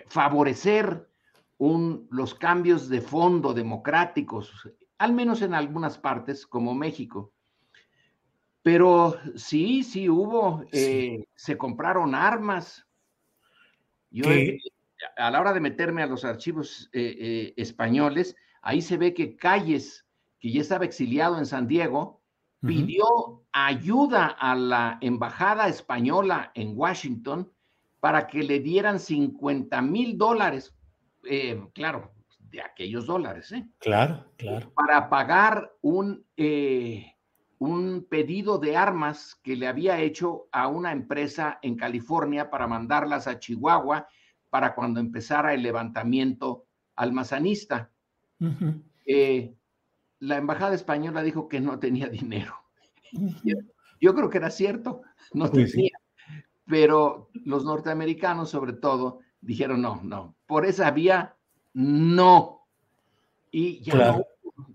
favorecer 0.08 1.10
un, 1.58 2.08
los 2.10 2.36
cambios 2.36 2.88
de 2.88 3.02
fondo 3.02 3.54
democráticos, 3.54 4.70
al 4.98 5.12
menos 5.12 5.42
en 5.42 5.54
algunas 5.54 5.98
partes 5.98 6.48
como 6.48 6.74
México. 6.74 7.34
Pero 8.62 9.18
sí, 9.36 9.84
sí 9.84 10.10
hubo, 10.10 10.64
eh, 10.72 11.26
se 11.36 11.58
compraron 11.58 12.14
armas. 12.14 12.86
Yo, 14.12 14.26
a 15.18 15.32
la 15.32 15.40
hora 15.40 15.54
de 15.54 15.60
meterme 15.60 16.04
a 16.04 16.08
los 16.08 16.26
archivos 16.26 16.90
eh, 16.94 17.16
eh, 17.20 17.54
españoles, 17.58 18.36
ahí 18.62 18.82
se 18.82 18.98
ve 18.98 19.14
que 19.14 19.36
Calles, 19.36 20.06
que 20.40 20.52
ya 20.52 20.62
estaba 20.62 20.86
exiliado 20.86 21.38
en 21.38 21.46
San 21.46 21.68
Diego, 21.68 22.22
pidió 22.62 23.46
ayuda 23.54 24.28
a 24.28 24.56
la 24.56 24.98
embajada 25.02 25.70
española 25.70 26.52
en 26.56 26.78
Washington 26.78 27.52
para 28.00 28.28
que 28.28 28.44
le 28.44 28.60
dieran 28.60 29.00
50 29.00 29.82
mil 29.82 30.18
dólares, 30.18 30.76
eh, 31.30 31.62
claro, 31.74 32.14
de 32.40 32.62
aquellos 32.62 33.06
dólares, 33.06 33.52
¿eh? 33.52 33.66
Claro, 33.80 34.26
claro. 34.38 34.74
Para 34.74 35.10
pagar 35.10 35.72
un, 35.82 36.26
un 37.60 38.08
pedido 38.10 38.58
de 38.58 38.78
armas 38.78 39.36
que 39.44 39.56
le 39.56 39.68
había 39.68 40.00
hecho 40.00 40.48
a 40.52 40.68
una 40.68 40.94
empresa 40.94 41.60
en 41.62 41.76
California 41.76 42.50
para 42.50 42.68
mandarlas 42.68 43.28
a 43.28 43.38
Chihuahua 43.38 44.08
para 44.50 44.74
cuando 44.74 45.00
empezara 45.02 45.54
el 45.54 45.62
levantamiento 45.62 46.66
almazanista. 46.96 47.92
Eh, 49.06 49.54
la 50.20 50.38
embajada 50.38 50.74
española 50.74 51.22
dijo 51.22 51.50
que 51.50 51.60
no 51.60 51.80
tenía 51.80 52.08
dinero. 52.08 52.56
yo, 54.00 54.16
creo 54.16 54.30
que 54.30 54.38
era 54.38 54.50
cierto, 54.50 55.02
no 55.34 55.50
tenía. 55.52 55.98
Pero 56.66 57.30
los 57.34 57.66
norteamericanos, 57.66 58.50
sobre 58.50 58.74
todo, 58.74 59.20
dijeron 59.42 59.82
no, 59.82 60.00
no, 60.02 60.36
por 60.46 60.66
esa 60.66 60.92
vía, 60.92 61.36
no. 61.74 62.68
Y 63.52 63.82
ya 63.82 63.96
no 63.96 64.29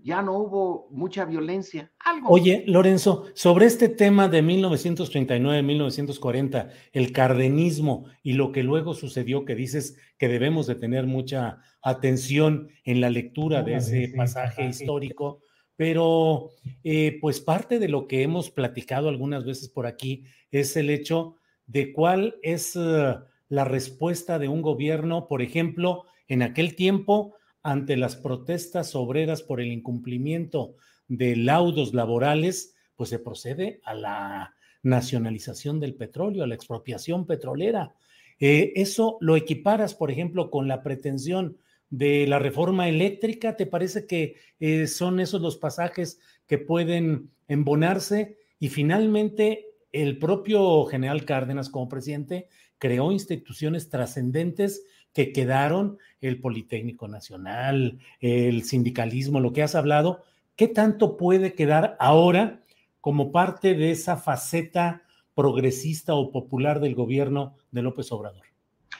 ya 0.05 0.21
no 0.21 0.37
hubo 0.37 0.87
mucha 0.91 1.25
violencia. 1.25 1.91
Algo. 1.97 2.29
Oye, 2.29 2.63
Lorenzo, 2.67 3.25
sobre 3.33 3.65
este 3.65 3.89
tema 3.89 4.29
de 4.29 4.43
1939-1940, 4.43 6.69
el 6.93 7.11
cardenismo 7.11 8.05
y 8.21 8.33
lo 8.33 8.51
que 8.51 8.61
luego 8.61 8.93
sucedió, 8.93 9.45
que 9.45 9.55
dices 9.55 9.97
que 10.19 10.27
debemos 10.27 10.67
de 10.67 10.75
tener 10.75 11.07
mucha 11.07 11.57
atención 11.81 12.69
en 12.83 13.01
la 13.01 13.09
lectura 13.09 13.63
de 13.63 13.77
ese 13.77 14.13
pasaje 14.15 14.67
histórico, 14.67 15.41
pero 15.75 16.51
eh, 16.83 17.17
pues 17.19 17.39
parte 17.39 17.79
de 17.79 17.89
lo 17.89 18.07
que 18.07 18.21
hemos 18.21 18.51
platicado 18.51 19.09
algunas 19.09 19.43
veces 19.43 19.69
por 19.69 19.87
aquí 19.87 20.25
es 20.51 20.77
el 20.77 20.91
hecho 20.91 21.37
de 21.65 21.93
cuál 21.93 22.35
es 22.43 22.75
uh, 22.75 23.21
la 23.49 23.65
respuesta 23.65 24.37
de 24.37 24.49
un 24.49 24.61
gobierno, 24.61 25.27
por 25.27 25.41
ejemplo, 25.41 26.03
en 26.27 26.43
aquel 26.43 26.75
tiempo 26.75 27.33
ante 27.65 27.97
las 27.97 28.15
protestas 28.15 28.93
obreras 28.93 29.41
por 29.41 29.59
el 29.59 29.71
incumplimiento 29.71 30.75
de 31.07 31.35
laudos 31.35 31.95
laborales, 31.95 32.75
pues 32.95 33.09
se 33.09 33.17
procede 33.17 33.81
a 33.83 33.95
la 33.95 34.55
nacionalización 34.83 35.79
del 35.79 35.95
petróleo, 35.95 36.43
a 36.43 36.47
la 36.47 36.53
expropiación 36.53 37.25
petrolera. 37.25 37.95
Eh, 38.39 38.73
eso 38.75 39.17
lo 39.19 39.35
equiparas, 39.35 39.95
por 39.95 40.11
ejemplo, 40.11 40.51
con 40.51 40.67
la 40.67 40.83
pretensión 40.83 41.57
de 41.89 42.27
la 42.27 42.37
reforma 42.37 42.87
eléctrica. 42.87 43.57
¿Te 43.57 43.65
parece 43.65 44.05
que 44.05 44.35
eh, 44.59 44.85
son 44.85 45.19
esos 45.19 45.41
los 45.41 45.57
pasajes 45.57 46.19
que 46.45 46.59
pueden 46.59 47.31
embonarse? 47.47 48.37
Y 48.59 48.69
finalmente, 48.69 49.65
el 49.91 50.19
propio 50.19 50.85
general 50.85 51.25
Cárdenas 51.25 51.71
como 51.71 51.89
presidente 51.89 52.47
creó 52.77 53.11
instituciones 53.11 53.89
trascendentes 53.89 54.83
que 55.15 55.31
quedaron, 55.31 55.97
el 56.19 56.41
Politécnico 56.41 57.07
Nacional, 57.07 57.99
el 58.19 58.63
sindicalismo, 58.63 59.39
lo 59.39 59.53
que 59.53 59.63
has 59.63 59.73
hablado, 59.73 60.23
¿qué 60.57 60.67
tanto 60.67 61.15
puede 61.15 61.53
quedar 61.53 61.95
ahora 62.01 62.61
como 62.99 63.31
parte 63.31 63.75
de 63.75 63.91
esa 63.91 64.17
faceta 64.17 65.03
progresista 65.33 66.15
o 66.15 66.31
popular 66.31 66.81
del 66.81 66.95
gobierno 66.95 67.55
de 67.71 67.81
López 67.81 68.11
Obrador? 68.11 68.43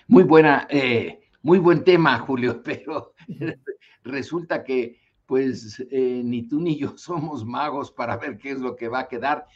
Muy 0.08 0.24
buena, 0.24 0.66
eh, 0.70 1.20
muy 1.42 1.60
buen 1.60 1.84
tema, 1.84 2.18
Julio, 2.20 2.62
pero 2.64 3.14
resulta 4.04 4.64
que 4.64 4.98
pues 5.26 5.86
eh, 5.92 6.22
ni 6.24 6.48
tú 6.48 6.62
ni 6.62 6.78
yo 6.78 6.94
somos 6.98 7.44
magos 7.44 7.92
para 7.92 8.16
ver 8.16 8.38
qué 8.38 8.52
es 8.52 8.62
lo 8.62 8.78
que 8.78 8.88
va 8.88 9.00
a 9.00 9.08
quedar. 9.10 9.48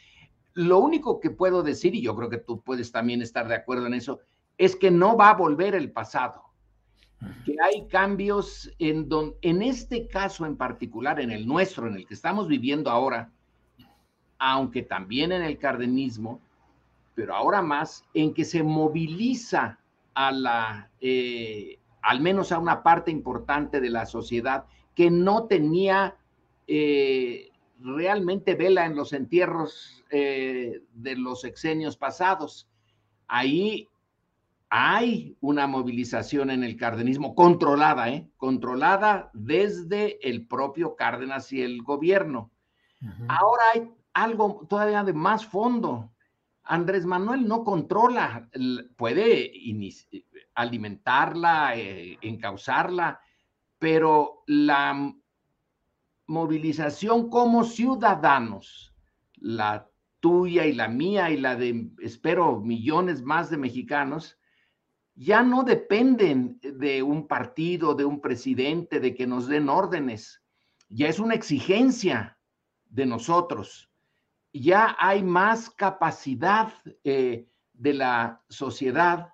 Lo 0.52 0.78
único 0.78 1.20
que 1.20 1.30
puedo 1.30 1.62
decir, 1.62 1.94
y 1.94 2.02
yo 2.02 2.14
creo 2.14 2.28
que 2.28 2.36
tú 2.36 2.60
puedes 2.60 2.92
también 2.92 3.22
estar 3.22 3.48
de 3.48 3.54
acuerdo 3.54 3.86
en 3.86 3.94
eso, 3.94 4.20
es 4.58 4.76
que 4.76 4.90
no 4.90 5.16
va 5.16 5.30
a 5.30 5.36
volver 5.36 5.74
el 5.74 5.90
pasado 5.90 6.49
que 7.44 7.56
hay 7.62 7.86
cambios 7.86 8.70
en, 8.78 9.08
don, 9.08 9.34
en 9.42 9.62
este 9.62 10.06
caso 10.06 10.46
en 10.46 10.56
particular, 10.56 11.20
en 11.20 11.30
el 11.30 11.46
nuestro, 11.46 11.86
en 11.86 11.96
el 11.96 12.06
que 12.06 12.14
estamos 12.14 12.48
viviendo 12.48 12.90
ahora, 12.90 13.30
aunque 14.38 14.82
también 14.82 15.32
en 15.32 15.42
el 15.42 15.58
cardenismo, 15.58 16.40
pero 17.14 17.34
ahora 17.34 17.60
más, 17.60 18.04
en 18.14 18.32
que 18.32 18.44
se 18.44 18.62
moviliza 18.62 19.78
a 20.14 20.32
la, 20.32 20.90
eh, 21.00 21.78
al 22.02 22.20
menos 22.20 22.52
a 22.52 22.58
una 22.58 22.82
parte 22.82 23.10
importante 23.10 23.80
de 23.80 23.90
la 23.90 24.06
sociedad 24.06 24.64
que 24.94 25.10
no 25.10 25.44
tenía 25.44 26.16
eh, 26.66 27.50
realmente 27.80 28.54
vela 28.54 28.86
en 28.86 28.96
los 28.96 29.12
entierros 29.12 30.02
eh, 30.10 30.82
de 30.94 31.16
los 31.16 31.44
exenios 31.44 31.96
pasados. 31.96 32.66
Ahí 33.28 33.89
hay 34.70 35.36
una 35.40 35.66
movilización 35.66 36.48
en 36.50 36.62
el 36.62 36.76
cardenismo 36.76 37.34
controlada, 37.34 38.08
¿eh? 38.08 38.30
controlada 38.36 39.30
desde 39.34 40.26
el 40.26 40.46
propio 40.46 40.94
Cárdenas 40.94 41.52
y 41.52 41.60
el 41.60 41.82
gobierno. 41.82 42.52
Ahora 43.28 43.62
hay 43.74 43.90
algo 44.12 44.66
todavía 44.68 45.02
de 45.02 45.12
más 45.12 45.44
fondo. 45.44 46.12
Andrés 46.62 47.04
Manuel 47.04 47.48
no 47.48 47.64
controla, 47.64 48.48
puede 48.96 49.52
alimentarla, 50.54 51.76
eh, 51.76 52.18
encauzarla, 52.20 53.20
pero 53.78 54.44
la 54.46 55.12
movilización 56.26 57.28
como 57.28 57.64
ciudadanos, 57.64 58.94
la 59.34 59.88
tuya 60.20 60.66
y 60.66 60.74
la 60.74 60.86
mía 60.86 61.30
y 61.30 61.38
la 61.38 61.56
de, 61.56 61.90
espero, 62.02 62.60
millones 62.60 63.22
más 63.22 63.50
de 63.50 63.56
mexicanos, 63.56 64.38
ya 65.14 65.42
no 65.42 65.62
dependen 65.62 66.58
de 66.62 67.02
un 67.02 67.26
partido, 67.26 67.94
de 67.94 68.04
un 68.04 68.20
presidente, 68.20 69.00
de 69.00 69.14
que 69.14 69.26
nos 69.26 69.46
den 69.46 69.68
órdenes. 69.68 70.42
Ya 70.88 71.08
es 71.08 71.18
una 71.18 71.34
exigencia 71.34 72.38
de 72.86 73.06
nosotros. 73.06 73.90
Ya 74.52 74.96
hay 74.98 75.22
más 75.22 75.70
capacidad 75.70 76.72
eh, 77.04 77.48
de 77.72 77.94
la 77.94 78.42
sociedad 78.48 79.32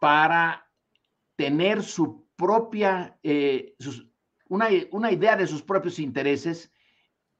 para 0.00 0.70
tener 1.36 1.82
su 1.82 2.26
propia, 2.36 3.18
eh, 3.22 3.76
una, 4.48 4.68
una, 4.90 5.10
idea 5.10 5.36
de 5.36 5.46
sus 5.46 5.62
propios 5.62 5.98
intereses 5.98 6.72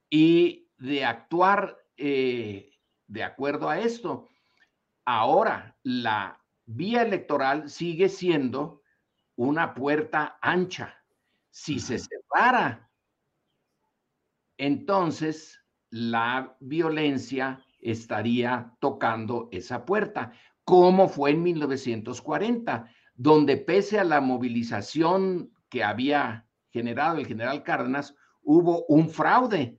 y 0.08 0.68
de 0.78 1.04
actuar 1.04 1.76
eh, 1.96 2.70
de 3.06 3.22
acuerdo 3.22 3.68
a 3.68 3.78
esto. 3.78 4.28
Ahora, 5.04 5.76
la 5.82 6.43
vía 6.66 7.02
electoral 7.02 7.68
sigue 7.68 8.08
siendo 8.08 8.82
una 9.36 9.74
puerta 9.74 10.38
ancha. 10.40 10.94
Si 11.50 11.78
se 11.78 11.98
separa, 11.98 12.90
entonces 14.56 15.60
la 15.90 16.56
violencia 16.60 17.64
estaría 17.80 18.74
tocando 18.80 19.48
esa 19.52 19.84
puerta, 19.84 20.32
como 20.64 21.08
fue 21.08 21.30
en 21.30 21.42
1940, 21.42 22.90
donde 23.14 23.56
pese 23.58 24.00
a 24.00 24.04
la 24.04 24.20
movilización 24.20 25.52
que 25.68 25.84
había 25.84 26.48
generado 26.70 27.18
el 27.18 27.26
general 27.26 27.62
Cárdenas, 27.62 28.16
hubo 28.42 28.84
un 28.86 29.08
fraude. 29.08 29.78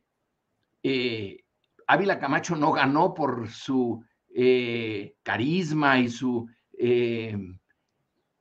Eh, 0.83 1.43
Ávila 1.87 2.19
Camacho 2.19 2.55
no 2.55 2.71
ganó 2.71 3.13
por 3.13 3.49
su 3.49 4.03
eh, 4.33 5.15
carisma 5.23 5.99
y 5.99 6.09
su 6.09 6.47
eh, 6.77 7.37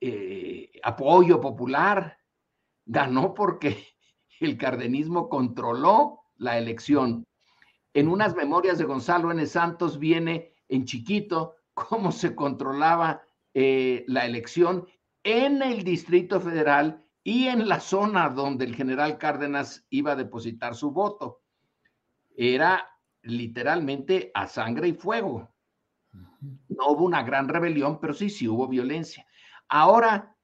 eh, 0.01 0.71
apoyo 0.83 1.41
popular, 1.41 2.19
ganó 2.85 3.35
porque 3.35 3.87
el 4.41 4.59
cardenismo 4.59 5.29
controló 5.29 6.21
la 6.37 6.59
elección. 6.59 7.27
En 7.93 8.09
unas 8.09 8.35
memorias 8.35 8.79
de 8.79 8.85
Gonzalo 8.85 9.31
N. 9.31 9.47
Santos 9.47 9.99
viene 9.99 10.53
en 10.69 10.85
chiquito 10.85 11.57
cómo 11.75 12.13
se 12.13 12.35
controlaba 12.35 13.23
eh, 13.55 14.05
la 14.09 14.27
elección 14.27 14.87
en 15.23 15.63
el 15.63 15.85
Distrito 15.85 16.41
Federal 16.41 17.05
y 17.23 17.47
en 17.47 17.69
la 17.69 17.81
zona 17.81 18.29
donde 18.29 18.65
el 18.65 18.75
general 18.75 19.17
Cárdenas 19.17 19.87
iba 19.91 20.13
a 20.13 20.17
depositar 20.17 20.75
su 20.75 20.91
voto. 20.91 21.41
Era 22.37 22.91
literalmente 23.23 24.31
a 24.35 24.47
sangre 24.47 24.89
y 24.89 24.93
fuego. 24.93 25.54
No 26.69 26.89
hubo 26.89 27.05
una 27.05 27.23
gran 27.23 27.49
rebelión, 27.49 28.01
pero 28.01 28.13
sí, 28.13 28.31
sí 28.31 28.49
hubo 28.49 28.69
violencia. 28.69 29.27
Ahora, 29.69 30.37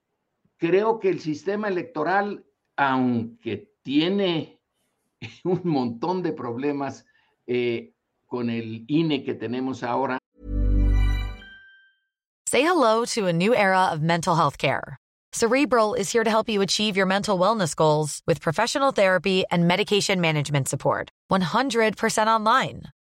creo 0.56 0.98
que 0.98 1.08
el 1.08 1.20
sistema 1.20 1.68
electoral, 1.68 2.44
aunque 2.76 3.72
tiene 3.82 4.60
un 5.44 5.60
montón 5.64 6.22
de 6.22 6.32
problemas 6.32 7.06
eh, 7.46 7.94
con 8.26 8.50
el 8.50 8.84
INE 8.86 9.24
que 9.24 9.34
tenemos 9.34 9.82
ahora. 9.82 10.18
Say 12.46 12.62
hello 12.62 13.04
to 13.14 13.26
a 13.26 13.32
new 13.32 13.54
era 13.54 13.90
of 13.92 14.00
mental 14.00 14.34
health 14.34 14.58
care. 14.58 14.96
Cerebral 15.32 15.94
is 15.94 16.10
here 16.10 16.24
to 16.24 16.30
help 16.30 16.48
you 16.48 16.60
achieve 16.62 16.96
your 16.96 17.06
mental 17.06 17.38
wellness 17.38 17.76
goals 17.76 18.22
with 18.26 18.40
professional 18.40 18.90
therapy 18.90 19.44
and 19.50 19.68
medication 19.68 20.20
management 20.20 20.68
support. 20.68 21.10
100% 21.30 22.26
online. 22.26 22.82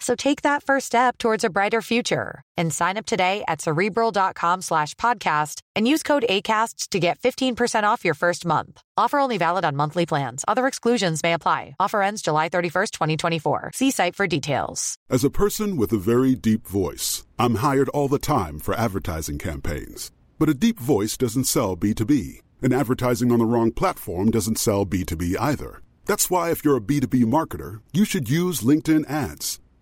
So 0.00 0.14
take 0.14 0.42
that 0.42 0.62
first 0.62 0.86
step 0.86 1.18
towards 1.18 1.44
a 1.44 1.50
brighter 1.50 1.80
future 1.80 2.42
and 2.56 2.72
sign 2.72 2.96
up 2.96 3.06
today 3.06 3.42
at 3.48 3.60
cerebral.com 3.62 4.60
slash 4.62 4.94
podcast 4.94 5.60
and 5.74 5.88
use 5.88 6.02
code 6.02 6.24
ACasts 6.28 6.88
to 6.90 6.98
get 6.98 7.18
15% 7.20 7.84
off 7.84 8.04
your 8.04 8.14
first 8.14 8.44
month. 8.44 8.80
Offer 8.96 9.18
only 9.18 9.38
valid 9.38 9.64
on 9.64 9.76
monthly 9.76 10.04
plans. 10.06 10.44
Other 10.46 10.66
exclusions 10.66 11.22
may 11.22 11.32
apply. 11.32 11.74
Offer 11.80 12.02
ends 12.02 12.22
July 12.22 12.48
31st, 12.48 12.90
2024. 12.90 13.70
See 13.74 13.90
site 13.90 14.14
for 14.16 14.26
details. 14.26 14.96
As 15.08 15.24
a 15.24 15.30
person 15.30 15.76
with 15.76 15.92
a 15.92 15.98
very 15.98 16.34
deep 16.34 16.66
voice, 16.66 17.24
I'm 17.38 17.56
hired 17.56 17.88
all 17.90 18.08
the 18.08 18.18
time 18.18 18.58
for 18.58 18.74
advertising 18.74 19.38
campaigns. 19.38 20.10
But 20.38 20.48
a 20.48 20.54
deep 20.54 20.80
voice 20.80 21.16
doesn't 21.16 21.44
sell 21.44 21.76
B2B, 21.76 22.40
and 22.62 22.74
advertising 22.74 23.30
on 23.32 23.38
the 23.38 23.46
wrong 23.46 23.70
platform 23.72 24.30
doesn't 24.30 24.58
sell 24.58 24.84
B2B 24.84 25.36
either. 25.40 25.80
That's 26.06 26.28
why 26.28 26.50
if 26.50 26.64
you're 26.64 26.76
a 26.76 26.80
B2B 26.80 27.24
marketer, 27.24 27.80
you 27.92 28.04
should 28.04 28.28
use 28.28 28.60
LinkedIn 28.60 29.08
ads. 29.08 29.60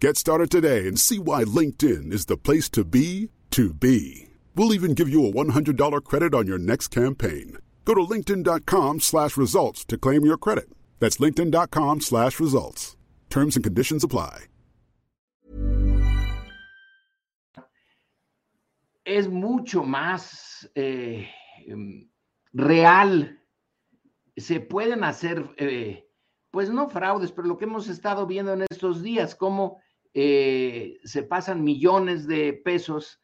Get 0.00 0.16
started 0.16 0.50
today 0.50 0.88
and 0.88 0.98
see 0.98 1.18
why 1.18 1.44
LinkedIn 1.44 2.10
is 2.10 2.24
the 2.24 2.38
place 2.38 2.70
to 2.70 2.84
be 2.84 3.28
to 3.50 3.74
be. 3.74 4.30
We'll 4.54 4.72
even 4.72 4.94
give 4.94 5.10
you 5.10 5.26
a 5.26 5.30
$100 5.30 6.02
credit 6.04 6.34
on 6.34 6.46
your 6.46 6.56
next 6.56 6.88
campaign. 6.88 7.58
Go 7.84 7.92
to 7.92 8.00
linkedin.com 8.00 9.00
slash 9.00 9.36
results 9.36 9.84
to 9.84 9.98
claim 9.98 10.24
your 10.24 10.38
credit. 10.38 10.70
That's 11.00 11.18
linkedin.com 11.18 12.00
slash 12.00 12.40
results. 12.40 12.96
Terms 13.28 13.56
and 13.56 13.62
conditions 13.62 14.02
apply. 14.02 14.46
Es 19.04 19.28
mucho 19.28 19.82
más 19.82 20.66
eh, 20.74 21.28
real. 22.54 23.36
Se 24.38 24.60
pueden 24.60 25.04
hacer, 25.04 25.50
eh, 25.58 26.04
pues 26.50 26.70
no 26.70 26.88
fraudes, 26.88 27.32
pero 27.32 27.48
lo 27.48 27.58
que 27.58 27.66
hemos 27.66 27.88
estado 27.88 28.26
viendo 28.26 28.54
en 28.54 28.62
estos 28.70 29.02
días, 29.02 29.34
como 29.34 29.78
eh, 30.14 30.98
se 31.04 31.22
pasan 31.22 31.62
millones 31.62 32.26
de 32.26 32.52
pesos 32.52 33.20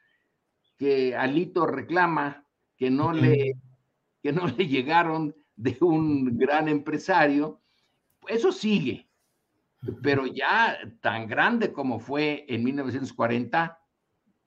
que 0.77 1.17
Alito 1.17 1.67
reclama 1.67 2.47
que 2.77 2.91
no 2.91 3.13
le, 3.13 3.57
que 4.23 4.33
no 4.33 4.47
le 4.47 4.67
llegaron 4.67 5.35
de 5.57 5.77
un 5.81 6.37
gran 6.39 6.69
empresario. 6.69 7.61
Eso 8.29 8.53
sigue, 8.53 9.09
pero 10.03 10.27
ya 10.27 10.79
tan 11.01 11.27
grande 11.27 11.73
como 11.73 11.99
fue 11.99 12.45
en 12.49 12.65
1940, 12.65 13.81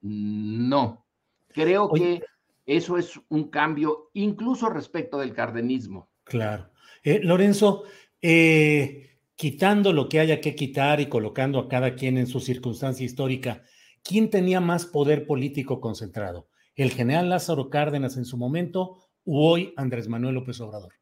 no. 0.02 1.06
Creo 1.50 1.92
que 1.92 2.22
eso 2.66 2.98
es 2.98 3.20
un 3.30 3.50
cambio 3.50 4.12
incluso 4.14 4.70
respecto 4.70 5.18
del 5.18 5.34
cardenismo. 5.34 6.10
Claro. 6.24 6.70
Eh, 7.04 7.20
Lorenzo, 7.24 7.84
eh, 8.22 9.09
quitando 9.40 9.94
lo 9.94 10.10
que 10.10 10.20
haya 10.20 10.42
que 10.42 10.54
quitar 10.54 11.00
y 11.00 11.08
colocando 11.08 11.60
a 11.60 11.70
cada 11.70 11.96
quien 11.96 12.18
en 12.18 12.28
su 12.28 12.42
circunstancia 12.42 13.06
histórica, 13.06 13.64
¿quién 14.04 14.30
tenía 14.30 14.60
más 14.60 14.86
poder 14.86 15.26
político 15.26 15.80
concentrado? 15.80 16.50
¿El 16.76 16.92
general 16.92 17.30
Lázaro 17.30 17.70
Cárdenas 17.70 18.18
en 18.18 18.26
su 18.26 18.36
momento 18.36 18.98
u 19.24 19.40
hoy 19.40 19.74
Andrés 19.78 20.10
Manuel 20.10 20.36
López 20.36 20.60
Obrador? 20.60 20.94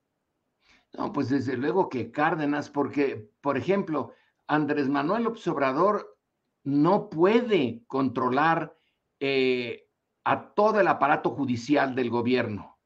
No, 0.96 1.12
pues 1.12 1.30
desde 1.30 1.58
luego 1.58 1.90
que 1.90 2.12
Cárdenas, 2.12 2.70
porque, 2.70 3.32
por 3.42 3.58
ejemplo, 3.58 4.14
Andrés 4.46 4.88
Manuel 4.88 5.24
López 5.24 5.48
Obrador 5.48 6.20
no 6.64 7.10
puede 7.10 7.86
controlar 7.88 8.78
eh, 9.20 9.88
a 10.26 10.54
todo 10.54 10.80
el 10.80 10.88
aparato 10.88 11.32
judicial 11.32 11.96
del 11.96 12.12
gobierno. 12.12 12.78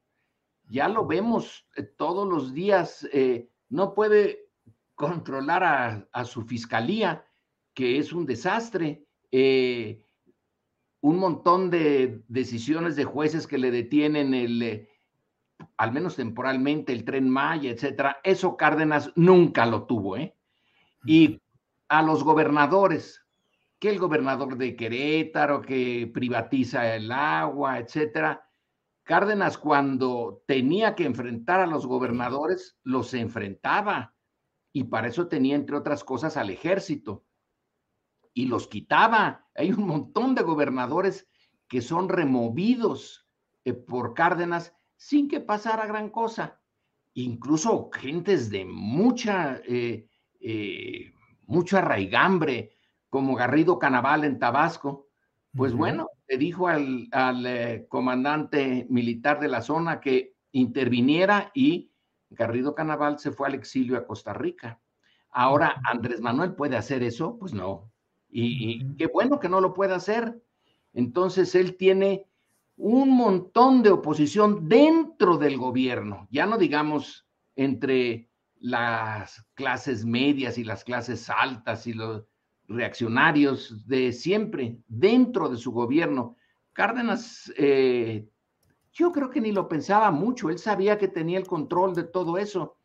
Ya 0.70 0.88
lo 0.88 1.06
vemos 1.06 1.66
eh, 1.76 1.82
todos 1.82 2.26
los 2.26 2.54
días, 2.54 3.06
eh, 3.12 3.50
no 3.68 3.92
puede 3.92 4.42
controlar 4.94 6.08
a, 6.12 6.24
su 6.24 6.42
fiscalía, 6.42 7.24
que 7.74 7.98
es 7.98 8.12
un 8.12 8.26
desastre. 8.26 9.06
Eh, 9.30 10.04
un 11.02 11.18
montón 11.18 11.70
de 11.70 12.22
decisiones 12.28 12.96
de 12.96 13.04
jueces 13.04 13.46
que 13.46 13.58
le 13.58 13.70
detienen 13.70 14.34
el, 14.34 14.62
eh, 14.62 14.88
al 15.76 15.92
menos 15.92 16.16
temporalmente, 16.16 16.92
el 16.92 17.04
tren 17.04 17.28
Maya, 17.28 17.70
etcétera. 17.70 18.18
Eso 18.22 18.56
Cárdenas 18.56 19.12
nunca 19.16 19.66
lo 19.66 19.86
tuvo, 19.86 20.16
¿eh? 20.16 20.36
Y 21.04 21.40
a 21.88 22.02
los 22.02 22.22
gobernadores, 22.22 23.26
que 23.78 23.90
el 23.90 23.98
gobernador 23.98 24.56
de 24.56 24.76
Querétaro, 24.76 25.60
que 25.60 26.10
privatiza 26.14 26.94
el 26.94 27.10
agua, 27.10 27.80
etcétera. 27.80 28.48
Cárdenas, 29.02 29.58
cuando 29.58 30.44
tenía 30.46 30.94
que 30.94 31.04
enfrentar 31.04 31.58
a 31.58 31.66
los 31.66 31.86
gobernadores, 31.86 32.78
los 32.84 33.12
enfrentaba 33.14 34.14
y 34.72 34.84
para 34.84 35.08
eso 35.08 35.28
tenía, 35.28 35.54
entre 35.54 35.76
otras 35.76 36.02
cosas, 36.02 36.36
al 36.36 36.50
ejército 36.50 37.24
y 38.34 38.46
los 38.46 38.68
quitaba. 38.68 39.46
Hay 39.54 39.72
un 39.72 39.86
montón 39.86 40.34
de 40.34 40.42
gobernadores 40.42 41.28
que 41.68 41.82
son 41.82 42.08
removidos 42.08 43.26
eh, 43.64 43.74
por 43.74 44.14
Cárdenas 44.14 44.74
sin 44.96 45.28
que 45.28 45.40
pasara 45.40 45.86
gran 45.86 46.10
cosa. 46.10 46.60
Incluso 47.14 47.90
gentes 47.92 48.48
de 48.48 48.64
mucha, 48.64 49.60
eh, 49.66 50.08
eh, 50.40 51.12
mucho 51.46 51.76
arraigambre, 51.76 52.76
como 53.10 53.34
Garrido 53.34 53.78
Canaval 53.78 54.24
en 54.24 54.38
Tabasco. 54.38 55.08
Pues 55.54 55.74
bueno, 55.74 56.08
le 56.28 56.38
dijo 56.38 56.68
al, 56.68 57.08
al 57.12 57.86
comandante 57.88 58.86
militar 58.88 59.38
de 59.38 59.48
la 59.48 59.60
zona 59.60 60.00
que 60.00 60.34
interviniera 60.52 61.50
y 61.54 61.91
Garrido 62.34 62.74
Canaval 62.74 63.18
se 63.18 63.32
fue 63.32 63.48
al 63.48 63.54
exilio 63.54 63.96
a 63.96 64.06
Costa 64.06 64.32
Rica. 64.32 64.80
Ahora, 65.30 65.80
Andrés 65.84 66.20
Manuel 66.20 66.54
puede 66.54 66.76
hacer 66.76 67.02
eso, 67.02 67.38
pues 67.38 67.54
no. 67.54 67.90
Y, 68.28 68.94
qué 68.96 69.06
bueno 69.06 69.40
que 69.40 69.48
no 69.48 69.60
lo 69.60 69.74
pueda 69.74 69.96
hacer. 69.96 70.42
Entonces, 70.92 71.54
él 71.54 71.76
tiene 71.76 72.26
un 72.76 73.10
montón 73.10 73.82
de 73.82 73.90
oposición 73.90 74.68
dentro 74.68 75.38
del 75.38 75.56
gobierno, 75.56 76.26
ya 76.30 76.46
no 76.46 76.58
digamos 76.58 77.26
entre 77.54 78.30
las 78.58 79.44
clases 79.54 80.04
medias 80.04 80.56
y 80.56 80.64
las 80.64 80.84
clases 80.84 81.28
altas 81.28 81.86
y 81.86 81.92
los 81.92 82.24
reaccionarios 82.68 83.86
de 83.86 84.12
siempre, 84.12 84.78
dentro 84.88 85.48
de 85.48 85.56
su 85.56 85.72
gobierno. 85.72 86.36
Cárdenas 86.72 87.52
eh, 87.56 88.28
yo 88.92 89.10
creo 89.10 89.30
que 89.30 89.40
ni 89.40 89.52
lo 89.52 89.68
pensaba 89.68 90.10
mucho, 90.10 90.50
él 90.50 90.58
sabía 90.58 90.98
que 90.98 91.08
tenía 91.08 91.38
el 91.38 91.46
control 91.46 91.94
de 91.94 92.04
todo 92.04 92.36
eso, 92.36 92.76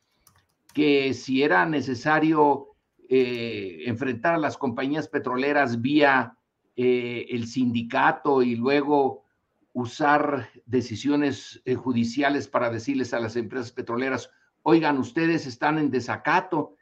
que 0.73 1.13
si 1.13 1.43
era 1.43 1.65
necesario 1.65 2.69
eh, 3.09 3.83
enfrentar 3.85 4.35
a 4.35 4.39
las 4.39 4.57
compañías 4.57 5.07
petroleras 5.07 5.81
vía 5.81 6.37
eh, 6.75 7.25
el 7.29 7.47
sindicato 7.47 8.41
y 8.41 8.55
luego 8.55 9.25
usar 9.73 10.49
decisiones 10.65 11.61
eh, 11.65 11.75
judiciales 11.75 12.47
para 12.47 12.69
decirles 12.69 13.13
a 13.13 13.19
las 13.19 13.35
empresas 13.35 13.71
petroleras, 13.71 14.29
oigan, 14.63 14.97
ustedes 14.97 15.45
están 15.45 15.77
en 15.77 15.91
desacato. 15.91 16.75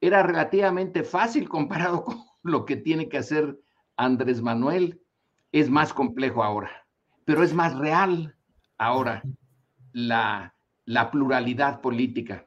Era 0.00 0.22
relativamente 0.22 1.04
fácil 1.04 1.48
comparado 1.48 2.04
con 2.04 2.24
lo 2.42 2.64
que 2.64 2.76
tiene 2.76 3.08
que 3.08 3.18
hacer 3.18 3.60
Andrés 3.96 4.42
Manuel. 4.42 5.00
Es 5.52 5.68
más 5.68 5.92
complejo 5.92 6.42
ahora, 6.42 6.86
pero 7.24 7.42
es 7.42 7.52
más 7.52 7.76
real 7.76 8.34
ahora 8.78 9.22
la, 9.92 10.54
la 10.84 11.10
pluralidad 11.10 11.80
política. 11.80 12.46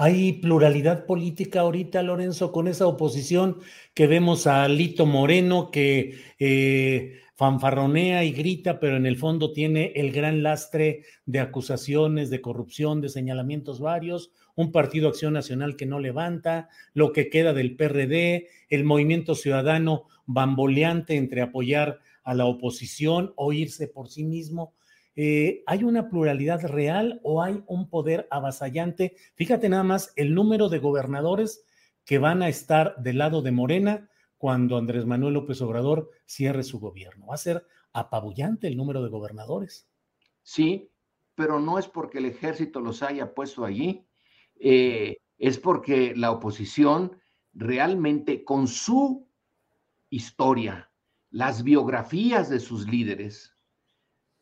Hay 0.00 0.34
pluralidad 0.34 1.06
política 1.06 1.60
ahorita, 1.60 2.02
Lorenzo, 2.04 2.52
con 2.52 2.68
esa 2.68 2.86
oposición 2.86 3.58
que 3.94 4.06
vemos 4.06 4.46
a 4.46 4.68
Lito 4.68 5.06
Moreno 5.06 5.72
que 5.72 6.20
eh, 6.38 7.20
fanfarronea 7.34 8.22
y 8.24 8.30
grita, 8.32 8.78
pero 8.78 8.96
en 8.96 9.06
el 9.06 9.16
fondo 9.16 9.52
tiene 9.52 9.92
el 9.96 10.12
gran 10.12 10.42
lastre 10.42 11.02
de 11.26 11.40
acusaciones, 11.40 12.30
de 12.30 12.40
corrupción, 12.40 13.00
de 13.00 13.08
señalamientos 13.08 13.80
varios, 13.80 14.30
un 14.54 14.72
partido 14.72 15.08
Acción 15.08 15.32
Nacional 15.32 15.76
que 15.76 15.86
no 15.86 16.00
levanta, 16.00 16.68
lo 16.94 17.12
que 17.12 17.28
queda 17.28 17.52
del 17.52 17.76
PRD, 17.76 18.48
el 18.68 18.84
movimiento 18.84 19.34
ciudadano 19.34 20.06
bamboleante 20.26 21.16
entre 21.16 21.42
apoyar 21.42 22.00
a 22.28 22.34
la 22.34 22.44
oposición 22.44 23.32
o 23.36 23.54
irse 23.54 23.88
por 23.88 24.08
sí 24.08 24.22
mismo. 24.22 24.74
Eh, 25.16 25.62
¿hay 25.66 25.82
una 25.82 26.10
pluralidad 26.10 26.62
real 26.62 27.20
o 27.24 27.42
hay 27.42 27.62
un 27.66 27.88
poder 27.88 28.28
avasallante? 28.30 29.16
Fíjate 29.34 29.70
nada 29.70 29.82
más 29.82 30.12
el 30.14 30.34
número 30.34 30.68
de 30.68 30.78
gobernadores 30.78 31.64
que 32.04 32.18
van 32.18 32.42
a 32.42 32.50
estar 32.50 32.96
del 32.98 33.16
lado 33.16 33.40
de 33.40 33.50
Morena 33.50 34.10
cuando 34.36 34.76
Andrés 34.76 35.06
Manuel 35.06 35.34
López 35.34 35.62
Obrador 35.62 36.10
cierre 36.26 36.62
su 36.64 36.78
gobierno. 36.78 37.28
Va 37.28 37.34
a 37.34 37.38
ser 37.38 37.66
apabullante 37.94 38.68
el 38.68 38.76
número 38.76 39.02
de 39.02 39.08
gobernadores. 39.08 39.88
Sí, 40.42 40.90
pero 41.34 41.58
no 41.60 41.78
es 41.78 41.88
porque 41.88 42.18
el 42.18 42.26
ejército 42.26 42.80
los 42.80 43.02
haya 43.02 43.32
puesto 43.34 43.64
allí, 43.64 44.06
eh, 44.60 45.16
es 45.38 45.58
porque 45.58 46.14
la 46.14 46.30
oposición 46.30 47.18
realmente 47.54 48.44
con 48.44 48.68
su 48.68 49.26
historia, 50.10 50.87
las 51.30 51.62
biografías 51.62 52.48
de 52.48 52.60
sus 52.60 52.86
líderes, 52.88 53.54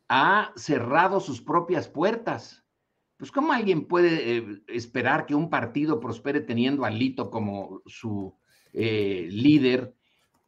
ha 0.08 0.52
cerrado 0.56 1.20
sus 1.20 1.40
propias 1.40 1.88
puertas. 1.88 2.64
Pues 3.16 3.32
¿cómo 3.32 3.52
alguien 3.52 3.86
puede 3.86 4.36
eh, 4.36 4.62
esperar 4.68 5.26
que 5.26 5.34
un 5.34 5.50
partido 5.50 5.98
prospere 6.00 6.40
teniendo 6.40 6.84
a 6.84 6.90
Lito 6.90 7.30
como 7.30 7.82
su 7.86 8.36
eh, 8.72 9.26
líder? 9.30 9.94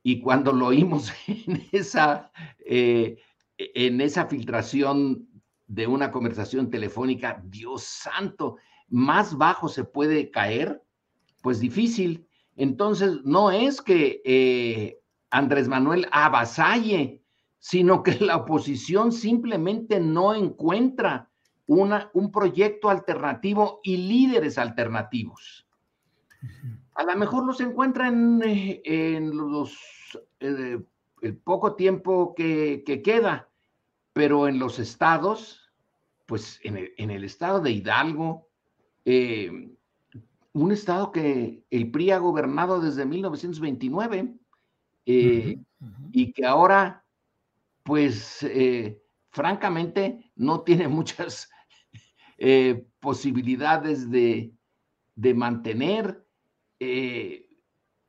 Y 0.03 0.20
cuando 0.20 0.53
lo 0.53 0.66
oímos 0.66 1.12
en 1.27 1.66
esa, 1.72 2.31
eh, 2.64 3.18
en 3.57 4.01
esa 4.01 4.27
filtración 4.27 5.29
de 5.66 5.87
una 5.87 6.11
conversación 6.11 6.70
telefónica, 6.70 7.42
Dios 7.44 7.83
santo, 7.83 8.57
más 8.88 9.37
bajo 9.37 9.68
se 9.68 9.85
puede 9.85 10.31
caer, 10.31 10.83
pues 11.42 11.61
difícil. 11.61 12.27
Entonces, 12.57 13.20
no 13.24 13.51
es 13.51 13.83
que 13.83 14.98
Andrés 15.31 15.69
Manuel 15.69 16.07
avasalle 16.11 17.23
sino 17.59 18.03
que 18.03 18.19
la 18.21 18.37
oposición 18.37 19.12
simplemente 19.12 20.01
no 20.01 20.35
encuentra 20.35 21.31
una, 21.67 22.11
un 22.14 22.31
proyecto 22.31 22.88
alternativo 22.88 23.81
y 23.83 23.97
líderes 23.97 24.59
alternativos. 24.59 25.67
A 26.95 27.05
lo 27.05 27.17
mejor 27.17 27.45
los 27.45 27.61
encuentra 27.61 28.09
en, 28.09 28.41
eh, 28.45 29.21
los, 29.21 30.19
eh, 30.41 30.81
el 31.21 31.37
poco 31.37 31.75
tiempo 31.75 32.35
que, 32.35 32.83
queda, 33.05 33.49
pero 34.12 34.49
en 34.49 34.59
los 34.59 34.79
estados, 34.79 35.71
pues 36.27 36.61
en 36.62 37.11
el, 37.11 37.25
estado 37.25 37.61
de 37.61 37.73
Hidalgo, 37.73 38.49
eh, 39.05 39.77
un 40.53 40.73
estado 40.73 41.12
que 41.12 41.62
el 41.71 41.91
PRI 41.91 42.12
ha 42.12 42.19
gobernado 42.19 42.81
desde 42.81 43.05
1929 43.05 44.35
y 45.09 46.33
que 46.33 46.44
ahora 46.44 47.05
pues 47.88 48.42
eh, 48.42 49.01
francamente 49.31 50.31
no 50.37 50.61
tiene 50.61 50.88
muchas 50.88 51.49
eh, 52.37 52.85
posibilidades 53.01 54.11
de, 54.11 54.53
mantener 55.35 56.23
eh, 56.79 57.49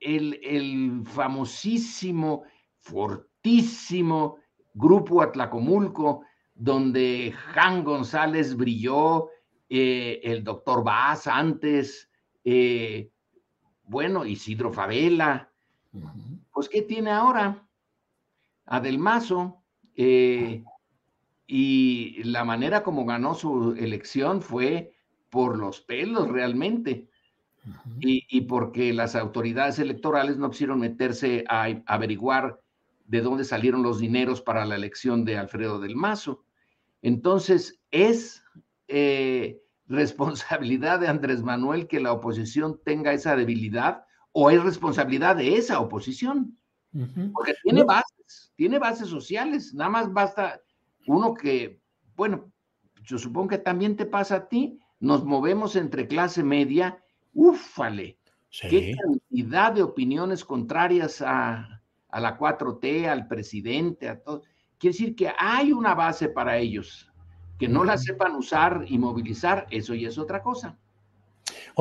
el, 0.01 1.03
famosísimo, 1.05 2.43
fortísimo 2.79 4.35
grupo 4.73 5.21
Atlacomulco, 5.21 6.25
donde 6.53 7.33
Jan 7.53 7.85
González 7.85 8.57
brilló, 8.57 9.29
el 9.69 10.43
doctor 10.43 10.83
Vaz 10.83 11.27
antes, 11.27 12.09
bueno, 13.83 14.25
Isidro 14.25 14.73
Favela. 14.73 15.49
Pues, 16.59 16.67
¿qué 16.67 16.81
tiene 16.81 17.09
ahora? 17.09 17.65
Adelmazo, 18.65 19.63
eh, 19.95 20.61
y 21.47 22.21
la 22.25 22.43
manera 22.43 22.83
como 22.83 23.05
ganó 23.05 23.33
su 23.33 23.75
elección 23.79 24.41
fue 24.41 24.91
por 25.29 25.57
los 25.57 25.79
pelos 25.79 26.27
realmente. 26.27 27.07
y, 28.01 28.41
porque 28.41 28.91
las 28.91 29.15
autoridades 29.15 29.79
electorales 29.79 30.35
no 30.35 30.49
quisieron 30.49 30.81
meterse 30.81 31.45
a, 31.47 31.67
averiguar 31.85 32.59
de 33.05 33.21
dónde 33.21 33.45
salieron 33.45 33.81
los 33.81 33.99
dineros 34.01 34.41
para 34.41 34.65
la 34.65 34.75
elección 34.75 35.23
de 35.23 35.37
Alfredo 35.37 35.79
del 35.79 35.95
Mazo. 35.95 36.43
Entonces, 37.01 37.79
es 37.89 38.43
eh, 38.89 39.61
responsabilidad 39.87 40.99
de 40.99 41.07
Andrés 41.07 41.41
Manuel 41.41 41.87
que 41.87 42.01
la 42.01 42.11
oposición 42.11 42.81
tenga 42.83 43.13
esa 43.13 43.37
debilidad 43.37 44.03
o 44.31 44.49
es 44.49 44.63
responsabilidad 44.63 45.35
de 45.35 45.55
esa 45.55 45.79
oposición. 45.79 46.57
Porque 47.33 47.53
tiene 47.63 47.83
bases, 47.83 48.51
tiene 48.55 48.79
bases 48.79 49.07
sociales, 49.09 49.73
nada 49.75 49.91
más 49.91 50.11
basta 50.11 50.59
uno 51.05 51.35
que, 51.35 51.79
bueno, 52.15 52.51
yo 53.03 53.19
supongo 53.19 53.49
que 53.49 53.57
también 53.59 53.95
te 53.95 54.05
pasa 54.05 54.35
a 54.35 54.47
ti, 54.47 54.79
nos 54.99 55.23
movemos 55.23 55.75
entre 55.75 56.07
clase 56.07 56.43
media, 56.43 57.03
úfale, 57.33 58.17
qué 58.49 58.95
cantidad 58.99 59.71
de 59.71 59.83
opiniones 59.83 60.43
contrarias 60.43 61.21
a, 61.21 61.81
a 62.09 62.19
la 62.19 62.37
4T, 62.37 63.07
al 63.07 63.27
presidente, 63.27 64.09
a 64.09 64.19
todo. 64.21 64.41
Quiere 64.79 64.93
decir 64.93 65.15
que 65.15 65.31
hay 65.37 65.71
una 65.71 65.93
base 65.93 66.29
para 66.29 66.57
ellos, 66.57 67.11
que 67.59 67.67
no 67.67 67.83
la 67.83 67.97
sepan 67.97 68.35
usar 68.35 68.85
y 68.87 68.97
movilizar, 68.97 69.67
eso 69.69 69.93
ya 69.93 70.07
es 70.07 70.17
otra 70.17 70.41
cosa. 70.41 70.77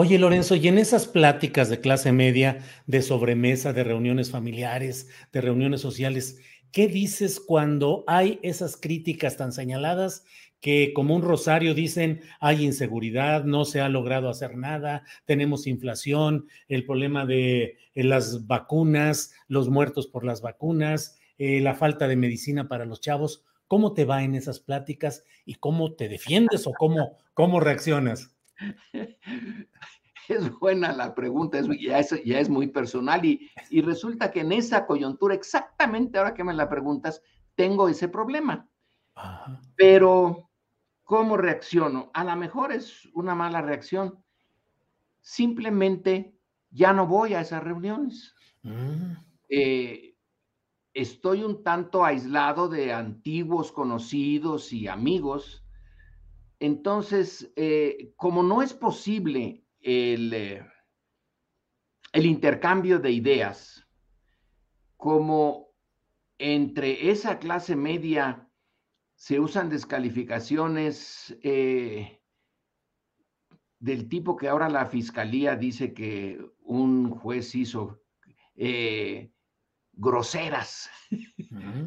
Oye, 0.01 0.17
Lorenzo, 0.17 0.55
y 0.55 0.69
en 0.69 0.79
esas 0.79 1.09
pláticas 1.09 1.69
de 1.69 1.81
clase 1.81 2.13
media, 2.13 2.59
de 2.87 3.03
sobremesa, 3.03 3.73
de 3.73 3.83
reuniones 3.83 4.31
familiares, 4.31 5.09
de 5.33 5.41
reuniones 5.41 5.81
sociales, 5.81 6.39
¿qué 6.71 6.87
dices 6.87 7.41
cuando 7.41 8.05
hay 8.07 8.39
esas 8.45 8.77
críticas 8.77 9.37
tan 9.37 9.51
señaladas 9.51 10.23
que 10.61 10.93
como 10.95 11.17
un 11.17 11.23
rosario 11.23 11.75
dicen 11.75 12.21
hay 12.39 12.65
inseguridad, 12.65 13.43
no 13.43 13.65
se 13.65 13.81
ha 13.81 13.89
logrado 13.89 14.29
hacer 14.29 14.57
nada, 14.57 15.03
tenemos 15.25 15.67
inflación, 15.67 16.47
el 16.69 16.87
problema 16.87 17.27
de 17.27 17.79
eh, 17.97 18.05
las 18.05 18.47
vacunas, 18.47 19.35
los 19.49 19.69
muertos 19.69 20.07
por 20.07 20.25
las 20.25 20.43
vacunas, 20.43 21.19
eh, 21.39 21.59
la 21.61 21.75
falta 21.75 22.07
de 22.07 22.15
medicina 22.15 22.69
para 22.69 22.85
los 22.85 23.01
chavos? 23.01 23.43
¿Cómo 23.67 23.95
te 23.95 24.05
va 24.05 24.23
en 24.23 24.37
esas 24.37 24.61
pláticas 24.61 25.25
y 25.45 25.57
cómo 25.57 25.95
te 25.95 26.09
defiendes 26.09 26.69
o 26.69 26.73
cómo, 26.79 27.19
cómo 27.35 27.59
reaccionas? 27.59 28.38
Es 30.29 30.59
buena 30.59 30.93
la 30.93 31.15
pregunta, 31.15 31.59
ya, 31.81 32.01
es, 32.01 32.51
muy 32.51 32.67
personal 32.67 33.25
y, 33.25 33.51
resulta 33.81 34.31
que 34.31 34.41
en 34.41 34.53
esa 34.53 34.85
coyuntura, 34.85 35.35
exactamente 35.35 36.19
ahora 36.19 36.35
que 36.35 36.45
me 36.45 36.53
la 36.53 36.69
preguntas, 36.69 37.23
tengo 37.55 37.89
ese 37.89 38.09
problema. 38.09 38.69
Pero, 39.75 40.51
¿cómo 41.03 41.39
reacciono? 41.39 42.11
A 42.13 42.25
lo 42.25 42.37
mejor 42.37 42.73
es 42.73 43.09
una 43.15 43.35
mala 43.35 43.63
reacción. 43.63 44.23
Simplemente 45.23 46.37
ya 46.71 46.93
no 46.93 47.07
voy 47.07 47.33
a 47.33 47.41
esas 47.41 47.65
reuniones. 47.65 48.35
Mm. 48.63 49.13
Eh, 49.49 50.15
estoy 50.93 51.43
un 51.43 51.63
tanto 51.63 52.05
aislado 52.05 52.69
de 52.69 52.93
antiguos 52.93 53.73
conocidos 53.73 54.75
y 54.75 54.89
amigos 54.89 55.65
entonces, 56.61 57.53
eh, 57.57 58.13
como 58.17 58.43
no 58.43 58.63
es 58.63 58.75
posible 58.75 59.65
el, 59.81 60.33
eh, 60.35 60.67
el 62.13 62.27
intercambio 62.27 62.99
de 62.99 63.13
ideas, 63.13 63.87
como 64.97 65.69
entre 66.39 67.11
esa 67.11 67.39
clase 67.39 67.77
media 67.77 68.51
se 69.15 69.39
usan 69.39 69.69
descalificaciones 69.69 71.37
eh, 71.43 72.21
del 73.79 74.09
tipo 74.09 74.37
que 74.37 74.49
ahora 74.49 74.69
la 74.69 74.87
fiscalía 74.87 75.55
dice 75.55 75.95
que 75.95 76.41
un 76.63 77.11
juez 77.11 77.55
hizo 77.55 78.03
groseras, 79.93 80.91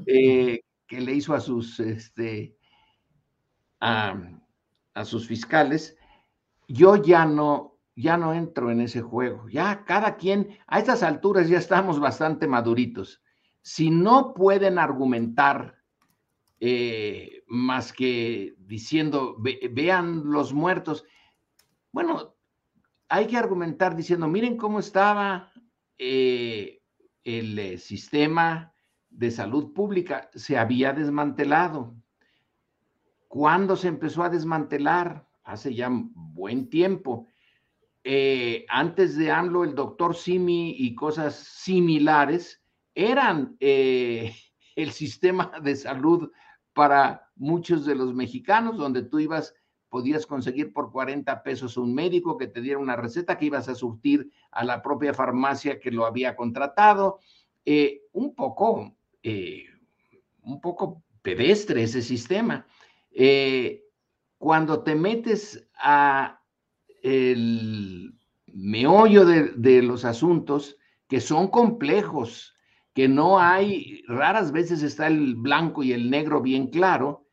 que 0.06 0.62
le 1.02 1.14
hizo 1.14 1.34
a 1.34 1.42
sus 1.42 1.82
este, 1.82 2.58
a 3.82 4.42
sus 5.04 5.28
fiscales, 5.28 5.98
yo 6.68 6.96
ya 6.96 7.26
no, 7.26 7.80
ya 7.96 8.18
no 8.18 8.34
entro 8.34 8.72
en 8.72 8.82
ese 8.82 9.02
juego. 9.02 9.48
Ya 9.50 9.84
cada 9.86 10.18
quien, 10.18 10.58
a 10.68 10.80
estas 10.80 11.04
alturas 11.04 11.50
ya 11.50 11.58
estamos 11.58 12.00
bastante 12.00 12.48
maduritos. 12.48 13.22
Si 13.62 13.90
no 13.90 14.34
pueden 14.34 14.80
argumentar 14.80 15.76
eh, 16.60 17.44
más 17.48 17.94
que 17.94 18.56
diciendo, 18.60 19.38
vean 19.72 20.32
los 20.32 20.54
muertos, 20.54 21.06
bueno, 21.92 22.36
hay 23.10 23.28
que 23.28 23.38
argumentar 23.38 23.96
diciendo, 23.96 24.28
miren 24.28 24.56
cómo 24.56 24.80
estaba 24.80 25.52
eh, 25.98 26.82
el 27.24 27.60
eh, 27.60 27.78
sistema 27.78 28.74
de 29.10 29.32
salud 29.32 29.74
pública, 29.74 30.30
se 30.34 30.58
había 30.58 30.94
desmantelado. 30.94 31.96
¿Cuándo 33.32 33.78
se 33.78 33.88
empezó 33.88 34.24
a 34.24 34.30
desmantelar? 34.30 35.26
Hace 35.46 35.74
ya 35.74 35.90
buen 35.90 36.70
tiempo. 36.70 37.28
Eh, 38.04 38.66
antes 38.68 39.16
de 39.16 39.32
AMLO, 39.32 39.64
el 39.64 39.74
doctor 39.74 40.18
Simi 40.18 40.76
y 40.78 40.94
cosas 40.96 41.36
similares 41.36 42.62
eran 42.94 43.56
el 43.62 44.92
sistema 44.92 45.54
de 45.64 45.78
salud 45.78 46.30
para 46.74 47.30
muchos 47.38 47.86
de 47.86 47.96
los 47.96 48.14
mexicanos, 48.14 48.76
donde 48.78 49.04
tú 49.04 49.20
ibas 49.20 49.56
podías 49.88 50.26
conseguir 50.26 50.74
por 50.74 50.92
40 50.92 51.42
pesos 51.42 51.78
un 51.78 51.94
médico 51.94 52.38
que 52.38 52.48
te 52.48 52.60
diera 52.60 52.80
una 52.80 52.98
receta 52.98 53.38
que 53.38 53.46
ibas 53.46 53.70
a 53.70 53.76
surtir 53.76 54.30
a 54.52 54.66
la 54.66 54.82
propia 54.82 55.14
farmacia 55.14 55.80
que 55.80 55.92
lo 55.92 56.06
había 56.06 56.36
contratado. 56.36 57.22
Eh, 57.64 58.02
un 58.12 58.36
poco, 58.36 58.98
eh, 59.24 59.68
un 60.44 60.60
poco 60.60 61.02
pedestre 61.22 61.84
ese 61.84 62.02
sistema. 62.02 62.66
Eh, 63.12 63.84
cuando 64.38 64.84
te 64.84 64.96
metes 64.96 65.68
a 65.76 66.42
el 67.04 68.14
meollo 68.48 69.26
de, 69.26 69.52
de 69.56 69.82
los 69.82 70.06
asuntos 70.06 70.78
que 71.08 71.20
son 71.20 71.48
complejos, 71.48 72.56
que 72.94 73.08
no 73.08 73.40
hay, 73.40 74.04
raras 74.08 74.52
veces 74.52 74.84
está 74.84 75.08
el 75.08 75.36
blanco 75.36 75.84
y 75.84 75.94
el 75.94 76.10
negro 76.10 76.42
bien 76.42 76.68
claro, 76.68 77.28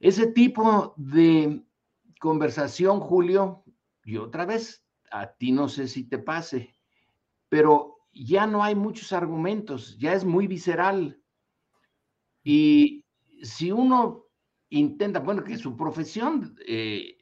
ese 0.00 0.26
tipo 0.28 0.94
de 0.96 1.62
conversación, 2.20 3.00
Julio, 3.00 3.64
y 4.04 4.16
otra 4.16 4.46
vez, 4.46 4.84
a 5.10 5.32
ti 5.32 5.52
no 5.52 5.68
sé 5.68 5.88
si 5.88 6.04
te 6.04 6.18
pase, 6.18 6.74
pero 7.48 7.98
ya 8.12 8.46
no 8.46 8.62
hay 8.62 8.74
muchos 8.74 9.12
argumentos, 9.12 9.98
ya 9.98 10.12
es 10.12 10.24
muy 10.24 10.46
visceral. 10.46 11.20
Y 12.42 13.04
si 13.42 13.72
uno 13.72 14.27
intenta, 14.70 15.20
bueno, 15.20 15.44
que 15.44 15.56
su 15.56 15.76
profesión, 15.76 16.56
eh, 16.66 17.18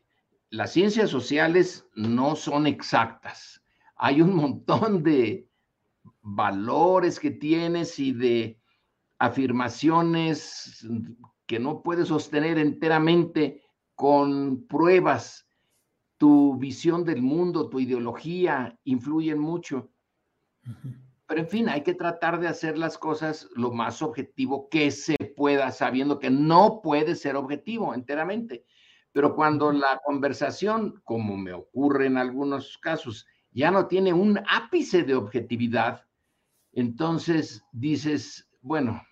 las 0.50 0.72
ciencias 0.72 1.10
sociales 1.10 1.88
no 1.94 2.36
son 2.36 2.66
exactas. 2.66 3.62
Hay 3.96 4.20
un 4.20 4.34
montón 4.34 5.02
de 5.02 5.48
valores 6.22 7.18
que 7.20 7.30
tienes 7.30 7.98
y 7.98 8.12
de 8.12 8.60
afirmaciones 9.18 10.86
que 11.46 11.58
no 11.58 11.82
puedes 11.82 12.08
sostener 12.08 12.58
enteramente 12.58 13.62
con 13.94 14.66
pruebas. 14.66 15.46
Tu 16.18 16.56
visión 16.58 17.04
del 17.04 17.22
mundo, 17.22 17.68
tu 17.68 17.80
ideología 17.80 18.78
influyen 18.84 19.38
mucho. 19.38 19.90
Pero 21.26 21.40
en 21.40 21.48
fin, 21.48 21.68
hay 21.68 21.82
que 21.82 21.94
tratar 21.94 22.40
de 22.40 22.48
hacer 22.48 22.78
las 22.78 22.98
cosas 22.98 23.48
lo 23.54 23.72
más 23.72 24.02
objetivo 24.02 24.68
que 24.68 24.90
se 24.90 25.16
pueda, 25.36 25.70
sabiendo 25.70 26.18
que 26.18 26.30
no 26.30 26.80
puede 26.82 27.14
ser 27.14 27.36
objetivo 27.36 27.94
enteramente. 27.94 28.64
Pero 29.12 29.36
cuando 29.36 29.72
la 29.72 30.00
conversación, 30.04 31.00
como 31.04 31.36
me 31.36 31.52
ocurre 31.52 32.06
en 32.06 32.16
algunos 32.16 32.76
casos, 32.78 33.26
ya 33.52 33.70
no 33.70 33.86
tiene 33.86 34.12
un 34.12 34.40
ápice 34.48 35.04
de 35.04 35.14
objetividad, 35.14 36.04
entonces 36.72 37.64
dices, 37.72 38.48
bueno, 38.60 39.02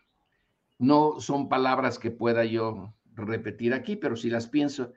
no 0.79 1.21
son 1.21 1.49
palabras 1.49 1.99
que 1.99 2.11
pueda 2.11 2.45
yo 2.45 2.95
repetir 3.15 3.73
aquí, 3.73 3.97
pero 3.97 4.17
si 4.17 4.29
las 4.29 4.49
pienso, 4.49 4.93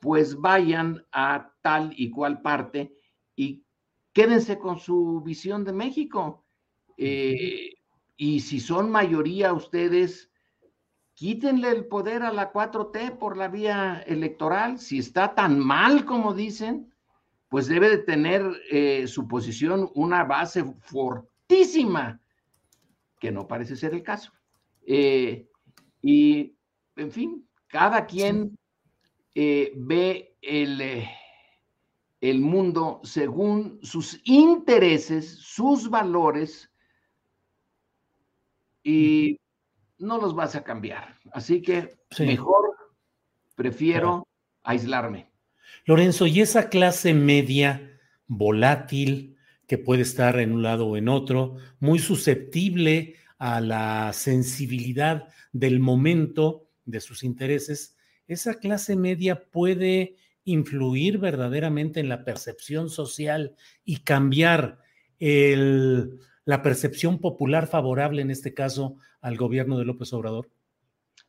pues 0.00 0.36
vayan 0.36 1.04
a 1.12 1.52
tal 1.60 1.92
y 1.96 2.10
cual 2.10 2.42
parte 2.42 2.92
y 3.36 3.64
quédense 4.12 4.58
con 4.58 4.78
su 4.78 5.20
visión 5.20 5.64
de 5.64 5.72
México. 5.72 6.44
Eh, 6.96 7.74
y 8.16 8.40
si 8.40 8.58
son 8.58 8.90
mayoría 8.90 9.52
ustedes, 9.52 10.27
quítenle 11.18 11.70
el 11.70 11.86
poder 11.86 12.22
a 12.22 12.32
la 12.32 12.52
4T 12.52 13.18
por 13.18 13.36
la 13.36 13.48
vía 13.48 14.04
electoral. 14.06 14.78
Si 14.78 14.98
está 14.98 15.34
tan 15.34 15.58
mal 15.58 16.04
como 16.04 16.32
dicen, 16.32 16.94
pues 17.48 17.66
debe 17.66 17.90
de 17.90 17.98
tener 17.98 18.44
eh, 18.70 19.04
su 19.08 19.26
posición 19.26 19.90
una 19.96 20.22
base 20.22 20.62
fortísima, 20.82 22.20
que 23.18 23.32
no 23.32 23.48
parece 23.48 23.74
ser 23.74 23.94
el 23.94 24.04
caso. 24.04 24.32
Eh, 24.86 25.48
y, 26.02 26.54
en 26.94 27.10
fin, 27.10 27.48
cada 27.66 28.06
quien 28.06 28.56
eh, 29.34 29.72
ve 29.74 30.36
el, 30.40 31.04
el 32.20 32.40
mundo 32.40 33.00
según 33.02 33.80
sus 33.82 34.20
intereses, 34.22 35.36
sus 35.40 35.90
valores, 35.90 36.70
y 38.84 39.40
no 39.98 40.18
los 40.18 40.34
vas 40.34 40.54
a 40.56 40.64
cambiar. 40.64 41.16
Así 41.32 41.62
que 41.62 41.98
mejor 42.18 42.76
prefiero 43.54 44.26
aislarme. 44.62 45.30
Lorenzo, 45.84 46.26
¿y 46.26 46.40
esa 46.40 46.68
clase 46.68 47.14
media 47.14 47.98
volátil 48.26 49.36
que 49.66 49.78
puede 49.78 50.02
estar 50.02 50.38
en 50.40 50.52
un 50.52 50.62
lado 50.62 50.86
o 50.86 50.96
en 50.96 51.08
otro, 51.08 51.56
muy 51.78 51.98
susceptible 51.98 53.16
a 53.38 53.60
la 53.60 54.12
sensibilidad 54.12 55.28
del 55.52 55.78
momento 55.78 56.68
de 56.84 57.00
sus 57.00 57.22
intereses, 57.22 57.96
esa 58.26 58.54
clase 58.54 58.96
media 58.96 59.50
puede 59.50 60.16
influir 60.44 61.18
verdaderamente 61.18 62.00
en 62.00 62.08
la 62.08 62.24
percepción 62.24 62.88
social 62.88 63.54
y 63.84 63.98
cambiar 63.98 64.80
la 66.48 66.62
percepción 66.62 67.18
popular 67.18 67.66
favorable, 67.66 68.22
en 68.22 68.30
este 68.30 68.54
caso, 68.54 68.96
al 69.20 69.36
gobierno 69.36 69.76
de 69.76 69.84
López 69.84 70.14
Obrador? 70.14 70.48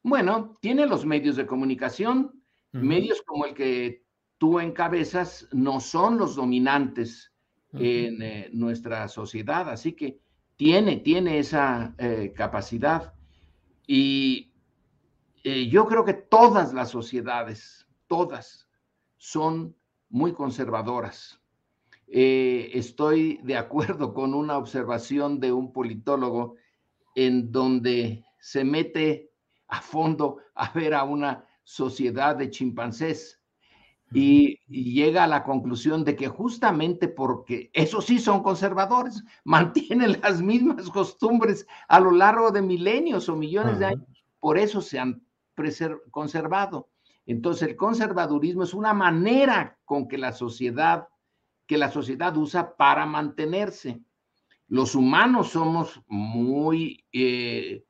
Bueno, 0.02 0.58
tiene 0.62 0.86
los 0.86 1.06
medios 1.06 1.36
de 1.36 1.46
comunicación, 1.46 2.42
medios 2.72 3.22
como 3.24 3.46
el 3.46 3.54
que 3.54 4.06
tú 4.38 4.62
encabezas 4.62 5.50
no 5.52 5.82
son 5.82 6.18
los 6.18 6.38
dominantes 6.38 7.34
en 7.74 8.22
eh, 8.22 8.50
nuestra 8.54 9.10
sociedad, 9.10 9.68
así 9.70 9.92
que 9.92 10.22
tiene, 10.56 10.96
tiene 10.96 11.40
esa 11.40 11.94
eh, 11.98 12.32
capacidad. 12.34 13.14
Y 13.86 14.54
eh, 15.44 15.68
yo 15.68 15.86
creo 15.86 16.06
que 16.06 16.14
todas 16.14 16.74
las 16.74 16.92
sociedades, 16.92 17.86
todas, 18.08 18.70
son 19.18 19.76
muy 20.08 20.32
conservadoras. 20.32 21.42
Eh, 22.12 22.72
estoy 22.74 23.40
de 23.44 23.56
acuerdo 23.56 24.14
con 24.14 24.34
una 24.34 24.58
observación 24.58 25.40
de 25.40 25.52
un 25.52 25.72
politólogo 25.72 26.56
en 27.16 27.52
donde 27.52 28.26
se 28.40 28.64
mete 28.64 29.32
a 29.68 29.82
fondo 29.82 30.38
a 30.56 30.72
ver 30.72 30.94
a 30.96 31.04
una 31.04 31.46
sociedad 31.64 32.36
de 32.36 32.50
chimpancés 32.50 33.40
y, 34.12 34.58
llega 34.68 35.24
a 35.24 35.28
la 35.28 35.44
conclusión 35.44 36.04
de 36.04 36.16
que 36.16 36.28
justamente 36.28 37.08
porque 37.08 37.70
esos 37.74 38.06
sí 38.06 38.20
son 38.20 38.42
conservadores, 38.42 39.24
mantienen 39.44 40.20
las 40.22 40.42
mismas 40.42 40.90
costumbres 40.90 41.68
a 41.88 42.00
lo 42.00 42.12
largo 42.12 42.52
de 42.52 42.62
milenios 42.62 43.30
o 43.30 43.36
millones 43.36 43.80
de 43.80 43.86
años, 43.86 44.08
por 44.40 44.58
eso 44.58 44.82
se 44.82 45.00
han 45.00 45.22
conservado. 46.12 46.90
Entonces 47.26 47.70
el 47.70 47.76
conservadurismo 47.76 48.64
es 48.64 48.74
una 48.74 48.94
manera 48.94 49.78
con 49.86 50.08
que 50.08 50.18
la 50.18 50.32
sociedad, 50.32 51.08
que 51.70 51.78
la 51.78 51.92
sociedad 51.92 52.36
usa 52.36 52.76
para 52.76 53.06
mantenerse. 53.06 54.02
Los 54.70 54.96
humanos 54.96 55.52
somos 55.52 56.02
muy, 56.08 57.06
eh, 57.14 57.86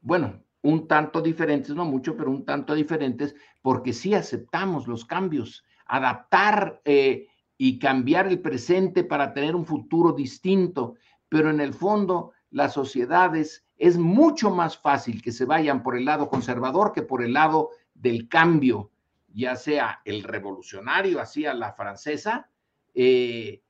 bueno, 0.00 0.40
un 0.62 0.86
tanto 0.86 1.20
diferentes, 1.20 1.74
no 1.74 1.84
mucho, 1.84 2.16
pero 2.16 2.30
un 2.30 2.44
tanto 2.44 2.76
diferentes, 2.76 3.34
porque 3.60 3.92
sí 3.92 4.14
aceptamos 4.14 4.86
los 4.86 5.04
cambios, 5.04 5.64
adaptar 5.84 6.80
eh, 6.84 7.26
y 7.58 7.80
cambiar 7.80 8.28
el 8.28 8.38
presente 8.38 9.02
para 9.02 9.34
tener 9.34 9.56
un 9.56 9.66
futuro 9.66 10.12
distinto, 10.12 10.94
pero 11.28 11.50
en 11.50 11.60
el 11.60 11.74
fondo 11.74 12.30
las 12.50 12.72
sociedades 12.72 13.66
es 13.76 13.98
mucho 13.98 14.50
más 14.50 14.78
fácil 14.78 15.20
que 15.20 15.32
se 15.32 15.44
vayan 15.44 15.82
por 15.82 15.96
el 15.96 16.04
lado 16.04 16.28
conservador 16.28 16.92
que 16.92 17.02
por 17.02 17.20
el 17.20 17.32
lado 17.32 17.70
del 17.94 18.28
cambio, 18.28 18.92
ya 19.26 19.56
sea 19.56 20.02
el 20.04 20.22
revolucionario, 20.22 21.20
así 21.20 21.46
a 21.46 21.52
la 21.52 21.72
francesa, 21.72 22.48
eh, 22.94 23.62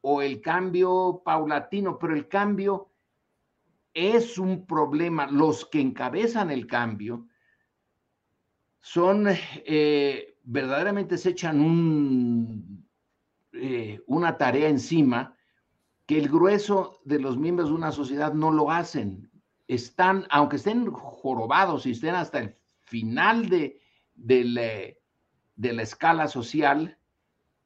o 0.00 0.22
el 0.22 0.40
cambio 0.40 1.22
paulatino, 1.24 1.98
pero 1.98 2.14
el 2.14 2.28
cambio 2.28 2.90
es 3.94 4.38
un 4.38 4.66
problema. 4.66 5.26
Los 5.26 5.66
que 5.66 5.80
encabezan 5.80 6.50
el 6.50 6.66
cambio 6.66 7.26
son 8.80 9.26
eh, 9.28 10.38
verdaderamente 10.44 11.18
se 11.18 11.30
echan 11.30 11.60
un, 11.60 12.86
eh, 13.52 14.00
una 14.06 14.36
tarea 14.36 14.68
encima 14.68 15.36
que 16.06 16.18
el 16.18 16.28
grueso 16.28 17.00
de 17.04 17.20
los 17.20 17.38
miembros 17.38 17.68
de 17.68 17.74
una 17.74 17.92
sociedad 17.92 18.32
no 18.32 18.50
lo 18.50 18.70
hacen. 18.70 19.30
Están, 19.68 20.26
aunque 20.30 20.56
estén 20.56 20.90
jorobados 20.90 21.86
y 21.86 21.92
estén 21.92 22.16
hasta 22.16 22.40
el 22.40 22.54
final 22.80 23.48
de, 23.48 23.80
de, 24.14 24.44
la, 24.44 25.82
escala 25.82 26.26
social, 26.26 26.98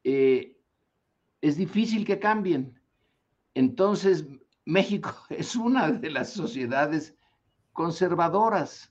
eh, 0.03 0.54
es 1.45 1.59
difícil 1.59 2.07
que 2.07 2.19
cambien. 2.19 2.81
Entonces, 3.53 4.27
México 4.65 5.13
es 5.29 5.55
una 5.55 5.91
de 5.93 6.11
las 6.11 6.33
sociedades 6.33 7.15
conservadoras. 7.73 8.91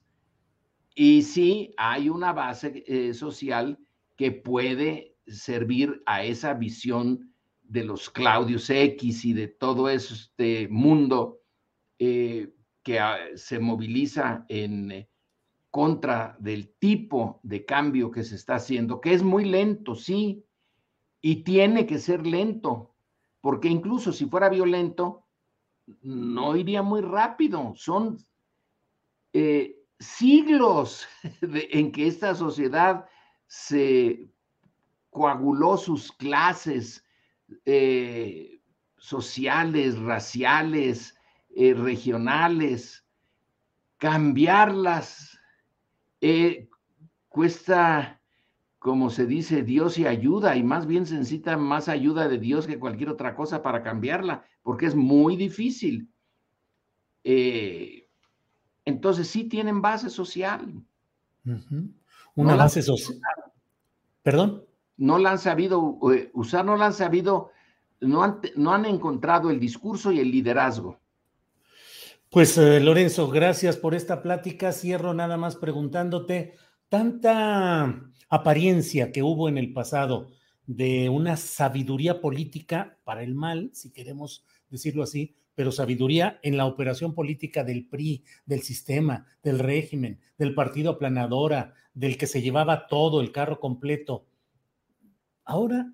Y 0.93 1.23
sí, 1.23 1.73
hay 1.77 2.09
una 2.09 2.31
base 2.31 2.83
eh, 2.85 3.15
social 3.15 3.79
que 4.15 4.31
puede 4.31 5.15
servir 5.25 6.03
a 6.05 6.23
esa 6.23 6.53
visión 6.53 7.33
de 7.63 7.83
los 7.85 8.11
Claudius 8.11 8.69
X 8.69 9.25
y 9.25 9.33
de 9.33 9.47
todo 9.47 9.89
este 9.89 10.67
mundo 10.67 11.39
eh, 11.97 12.53
que 12.83 12.99
ah, 12.99 13.17
se 13.35 13.57
moviliza 13.57 14.45
en 14.47 14.91
eh, 14.91 15.09
contra 15.71 16.37
del 16.39 16.75
tipo 16.77 17.39
de 17.41 17.65
cambio 17.65 18.11
que 18.11 18.23
se 18.23 18.35
está 18.35 18.55
haciendo, 18.55 19.01
que 19.01 19.13
es 19.13 19.23
muy 19.23 19.45
lento, 19.45 19.95
sí, 19.95 20.45
y 21.25 21.37
tiene 21.37 21.87
que 21.87 21.99
ser 21.99 22.27
lento, 22.27 22.93
porque 23.39 23.69
incluso 23.69 24.11
si 24.11 24.25
fuera 24.25 24.49
violento, 24.49 25.25
no 26.01 26.57
iría 26.57 26.83
muy 26.83 26.99
rápido. 26.99 27.73
Son 27.77 28.17
eh, 29.31 29.79
siglos 29.99 31.07
en 31.41 31.93
que 31.93 32.07
esta 32.07 32.35
sociedad 32.35 33.05
se 33.47 34.29
coaguló 35.11 35.77
sus 35.77 36.11
clases 36.11 37.05
eh, 37.65 38.59
sociales, 38.97 39.97
raciales, 39.99 41.17
eh, 41.55 41.73
regionales, 41.73 43.05
cambiarlas 43.97 45.39
cuesta, 47.29 48.21
como 48.83 49.09
se 49.09 49.25
dice, 49.25 49.63
Dios 49.63 49.97
y 49.97 50.05
ayuda, 50.05 50.57
y 50.57 50.61
más 50.61 50.87
bien 50.87 51.05
se 51.05 51.15
necesita 51.15 51.55
más 51.55 51.87
ayuda 51.87 52.27
de 52.27 52.37
Dios 52.37 52.67
que 52.67 52.79
cualquier 52.79 53.07
otra 53.07 53.33
cosa 53.33 53.63
para 53.63 53.81
cambiarla, 53.81 54.43
porque 54.61 54.87
es 54.87 54.93
muy 54.93 55.37
difícil. 55.37 56.09
Eh, 57.23 58.09
entonces 58.83 59.29
sí 59.29 59.45
tienen 59.45 59.81
base 59.81 60.09
social. 60.09 60.83
Una 62.35 62.55
base 62.57 62.81
social. 62.81 63.21
¿Perdón? 64.21 64.65
No 64.97 65.17
la 65.17 65.31
han 65.31 65.39
sabido 65.39 65.97
eh, 66.13 66.29
usar, 66.33 66.65
no 66.65 66.75
la 66.75 66.87
han 66.87 66.93
sabido, 66.93 67.51
no 68.01 68.21
han, 68.21 68.41
no 68.57 68.73
han 68.73 68.83
encontrado 68.83 69.49
el 69.49 69.61
discurso 69.61 70.11
y 70.11 70.19
el 70.19 70.29
liderazgo. 70.29 70.99
Pues 72.29 72.57
eh, 72.57 72.81
Lorenzo, 72.81 73.29
gracias 73.29 73.77
por 73.77 73.95
esta 73.95 74.21
plática. 74.21 74.73
Cierro 74.73 75.13
nada 75.13 75.37
más 75.37 75.55
preguntándote, 75.55 76.57
tanta 76.89 78.11
apariencia 78.33 79.11
que 79.11 79.21
hubo 79.21 79.47
en 79.47 79.59
el 79.59 79.73
pasado 79.73 80.31
de 80.65 81.07
una 81.09 81.37
sabiduría 81.37 82.19
política 82.19 82.97
para 83.03 83.21
el 83.21 83.35
mal, 83.35 83.69
si 83.73 83.91
queremos 83.91 84.43
decirlo 84.71 85.03
así, 85.03 85.35
pero 85.53 85.71
sabiduría 85.71 86.39
en 86.41 86.57
la 86.57 86.65
operación 86.65 87.13
política 87.13 87.63
del 87.63 87.87
PRI, 87.87 88.23
del 88.47 88.63
sistema, 88.63 89.27
del 89.43 89.59
régimen, 89.59 90.19
del 90.39 90.55
partido 90.55 90.93
aplanadora, 90.93 91.75
del 91.93 92.17
que 92.17 92.25
se 92.25 92.41
llevaba 92.41 92.87
todo, 92.87 93.21
el 93.21 93.31
carro 93.31 93.59
completo. 93.59 94.25
Ahora, 95.45 95.93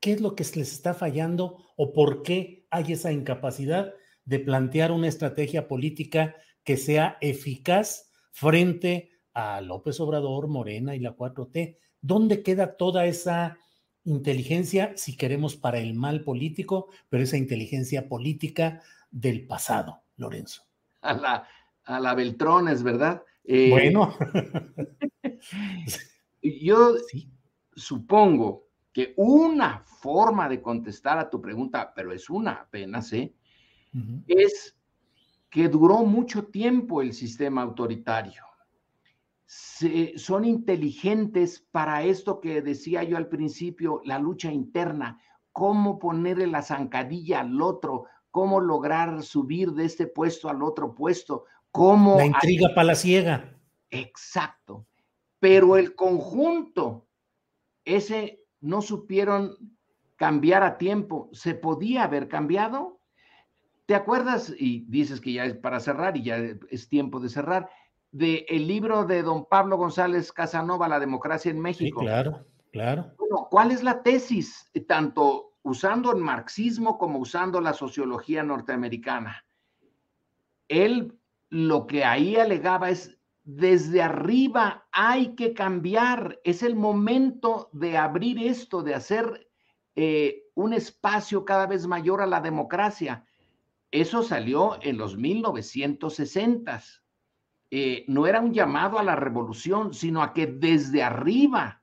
¿qué 0.00 0.12
es 0.12 0.22
lo 0.22 0.34
que 0.34 0.44
les 0.44 0.72
está 0.72 0.94
fallando 0.94 1.58
o 1.76 1.92
por 1.92 2.22
qué 2.22 2.66
hay 2.70 2.92
esa 2.92 3.12
incapacidad 3.12 3.92
de 4.24 4.38
plantear 4.38 4.92
una 4.92 5.08
estrategia 5.08 5.68
política 5.68 6.36
que 6.64 6.78
sea 6.78 7.18
eficaz 7.20 8.10
frente 8.32 9.10
a 9.36 9.60
López 9.60 10.00
Obrador, 10.00 10.48
Morena 10.48 10.96
y 10.96 11.00
la 11.00 11.14
4T? 11.14 11.76
¿Dónde 12.00 12.42
queda 12.42 12.76
toda 12.76 13.04
esa 13.04 13.58
inteligencia, 14.04 14.96
si 14.96 15.16
queremos, 15.16 15.56
para 15.56 15.78
el 15.78 15.94
mal 15.94 16.22
político, 16.22 16.88
pero 17.08 17.22
esa 17.22 17.36
inteligencia 17.36 18.08
política 18.08 18.80
del 19.10 19.46
pasado, 19.46 20.02
Lorenzo. 20.16 20.62
A 21.02 21.12
la, 21.12 21.48
a 21.84 22.00
la 22.00 22.14
Beltrones, 22.14 22.82
¿verdad? 22.82 23.22
Eh, 23.44 23.70
bueno. 23.70 24.16
yo 26.42 26.94
supongo 27.74 28.68
que 28.92 29.12
una 29.16 29.80
forma 29.80 30.48
de 30.48 30.62
contestar 30.62 31.18
a 31.18 31.28
tu 31.28 31.42
pregunta, 31.42 31.92
pero 31.94 32.12
es 32.12 32.30
una 32.30 32.52
apenas, 32.52 33.12
¿eh? 33.12 33.34
es 34.26 34.76
que 35.50 35.68
duró 35.68 36.04
mucho 36.04 36.46
tiempo 36.46 37.02
el 37.02 37.12
sistema 37.12 37.62
autoritario 37.62 38.46
son 39.46 40.44
inteligentes 40.44 41.66
para 41.70 42.02
esto 42.02 42.40
que 42.40 42.62
decía 42.62 43.04
yo 43.04 43.16
al 43.16 43.28
principio, 43.28 44.00
la 44.04 44.18
lucha 44.18 44.52
interna, 44.52 45.20
cómo 45.52 45.98
ponerle 45.98 46.46
la 46.46 46.62
zancadilla 46.62 47.40
al 47.40 47.60
otro, 47.62 48.04
cómo 48.30 48.60
lograr 48.60 49.22
subir 49.22 49.72
de 49.72 49.84
este 49.84 50.06
puesto 50.06 50.48
al 50.48 50.62
otro 50.62 50.94
puesto, 50.94 51.44
cómo... 51.70 52.16
La 52.16 52.26
intriga 52.26 52.74
palaciega. 52.74 53.56
Exacto. 53.90 54.86
Pero 55.38 55.76
el 55.76 55.94
conjunto, 55.94 57.06
ese 57.84 58.42
no 58.60 58.82
supieron 58.82 59.56
cambiar 60.16 60.62
a 60.64 60.76
tiempo. 60.76 61.30
¿Se 61.32 61.54
podía 61.54 62.04
haber 62.04 62.28
cambiado? 62.28 63.00
¿Te 63.86 63.94
acuerdas? 63.94 64.52
Y 64.58 64.86
dices 64.88 65.20
que 65.20 65.34
ya 65.34 65.44
es 65.44 65.54
para 65.56 65.78
cerrar 65.78 66.16
y 66.16 66.24
ya 66.24 66.36
es 66.68 66.88
tiempo 66.88 67.20
de 67.20 67.28
cerrar 67.28 67.70
del 68.16 68.66
libro 68.66 69.04
de 69.04 69.22
don 69.22 69.44
Pablo 69.44 69.76
González 69.76 70.32
Casanova, 70.32 70.88
La 70.88 70.98
democracia 70.98 71.50
en 71.50 71.60
México. 71.60 72.00
Sí, 72.00 72.06
claro, 72.06 72.46
claro. 72.72 73.12
Bueno, 73.18 73.48
¿cuál 73.50 73.70
es 73.72 73.82
la 73.82 74.02
tesis? 74.02 74.70
Tanto 74.88 75.58
usando 75.62 76.12
el 76.12 76.22
marxismo 76.22 76.96
como 76.96 77.18
usando 77.18 77.60
la 77.60 77.74
sociología 77.74 78.42
norteamericana. 78.42 79.44
Él 80.68 81.18
lo 81.50 81.86
que 81.86 82.04
ahí 82.04 82.36
alegaba 82.36 82.88
es, 82.90 83.18
desde 83.44 84.00
arriba 84.02 84.88
hay 84.92 85.34
que 85.34 85.52
cambiar, 85.52 86.40
es 86.42 86.62
el 86.62 86.74
momento 86.74 87.68
de 87.72 87.98
abrir 87.98 88.38
esto, 88.38 88.82
de 88.82 88.94
hacer 88.94 89.48
eh, 89.94 90.44
un 90.54 90.72
espacio 90.72 91.44
cada 91.44 91.66
vez 91.66 91.86
mayor 91.86 92.22
a 92.22 92.26
la 92.26 92.40
democracia. 92.40 93.24
Eso 93.90 94.22
salió 94.22 94.78
en 94.82 94.96
los 94.96 95.18
1960s. 95.18 97.02
Eh, 97.70 98.04
no 98.06 98.26
era 98.26 98.40
un 98.40 98.52
llamado 98.52 98.98
a 98.98 99.02
la 99.02 99.16
revolución, 99.16 99.92
sino 99.92 100.22
a 100.22 100.32
que 100.32 100.46
desde 100.46 101.02
arriba 101.02 101.82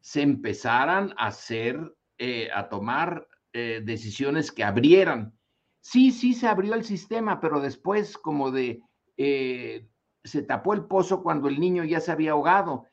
se 0.00 0.22
empezaran 0.22 1.12
a 1.18 1.26
hacer, 1.26 1.96
eh, 2.18 2.48
a 2.54 2.68
tomar 2.68 3.26
eh, 3.52 3.82
decisiones 3.84 4.52
que 4.52 4.62
abrieran. 4.62 5.36
Sí, 5.80 6.12
sí 6.12 6.34
se 6.34 6.46
abrió 6.46 6.74
el 6.74 6.84
sistema, 6.84 7.40
pero 7.40 7.60
después 7.60 8.16
como 8.16 8.50
de, 8.50 8.82
se 9.16 10.42
tapó 10.42 10.74
el 10.74 10.84
pozo 10.84 11.22
cuando 11.22 11.48
el 11.48 11.58
niño 11.58 11.84
ya 11.84 12.00
se 12.00 12.12
había 12.12 12.32
ahogado. 12.32 12.86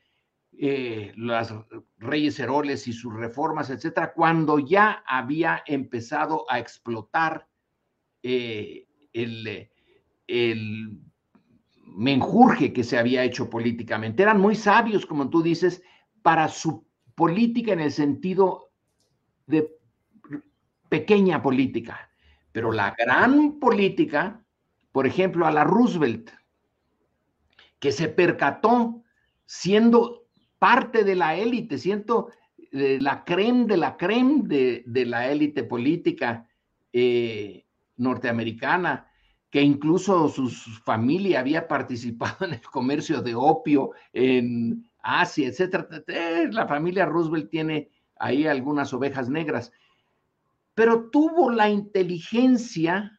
las 0.52 1.54
reyes 1.98 2.38
Heroles 2.40 2.88
y 2.88 2.92
sus 2.92 3.12
reformas, 3.14 3.70
etcétera, 3.70 4.12
cuando 4.14 4.58
ya 4.58 5.04
había 5.06 5.62
empezado 5.66 6.46
a 6.48 6.58
explotar 6.58 7.46
el, 8.22 9.70
el 10.26 11.05
menjurje 11.96 12.72
que 12.74 12.84
se 12.84 12.98
había 12.98 13.24
hecho 13.24 13.48
políticamente. 13.48 14.22
Eran 14.22 14.40
muy 14.40 14.54
sabios, 14.54 15.06
como 15.06 15.30
tú 15.30 15.42
dices, 15.42 15.82
para 16.22 16.48
su 16.48 16.86
política 17.14 17.72
en 17.72 17.80
el 17.80 17.90
sentido 17.90 18.70
de 19.46 19.76
pequeña 20.90 21.42
política. 21.42 22.10
Pero 22.52 22.70
la 22.70 22.94
gran 22.96 23.58
política, 23.58 24.44
por 24.92 25.06
ejemplo, 25.06 25.46
a 25.46 25.50
la 25.50 25.64
Roosevelt, 25.64 26.30
que 27.78 27.92
se 27.92 28.08
percató 28.08 29.02
siendo 29.46 30.26
parte 30.58 31.02
de 31.02 31.14
la 31.14 31.36
élite, 31.36 31.78
siendo 31.78 32.30
eh, 32.72 32.98
la 33.00 33.24
creme 33.24 33.64
de 33.64 33.76
la 33.76 33.96
creme 33.96 34.42
de, 34.44 35.06
la 35.06 35.30
élite 35.30 35.64
política 35.64 36.46
eh, 36.92 37.64
norteamericana, 37.96 39.10
que 39.50 39.62
incluso 39.62 40.28
su, 40.28 40.48
familia 40.84 41.40
había 41.40 41.68
participado 41.68 42.36
en 42.46 42.54
el 42.54 42.62
comercio 42.62 43.22
de 43.22 43.34
opio 43.34 43.92
en 44.12 44.88
Asia, 45.02 45.48
etcétera. 45.48 45.88
Eh, 46.08 46.48
la 46.50 46.66
familia 46.66 47.06
Roosevelt 47.06 47.50
tiene 47.50 47.90
ahí 48.18 48.46
algunas 48.46 48.92
ovejas 48.92 49.28
negras, 49.28 49.72
pero 50.74 51.10
tuvo 51.10 51.50
la 51.50 51.68
inteligencia 51.68 53.18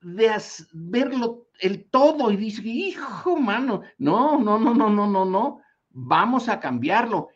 de 0.00 0.30
verlo 0.72 1.48
el 1.60 1.84
todo 1.90 2.30
y 2.30 2.36
dice, 2.36 2.62
hijo, 2.64 3.36
mano, 3.36 3.82
no, 3.98 4.38
no, 4.38 4.58
no, 4.58 4.72
no, 4.72 4.88
no, 4.88 5.06
no, 5.06 5.24
no, 5.24 5.60
vamos 5.90 6.48
a 6.48 6.58
cambiarlo. 6.58 7.28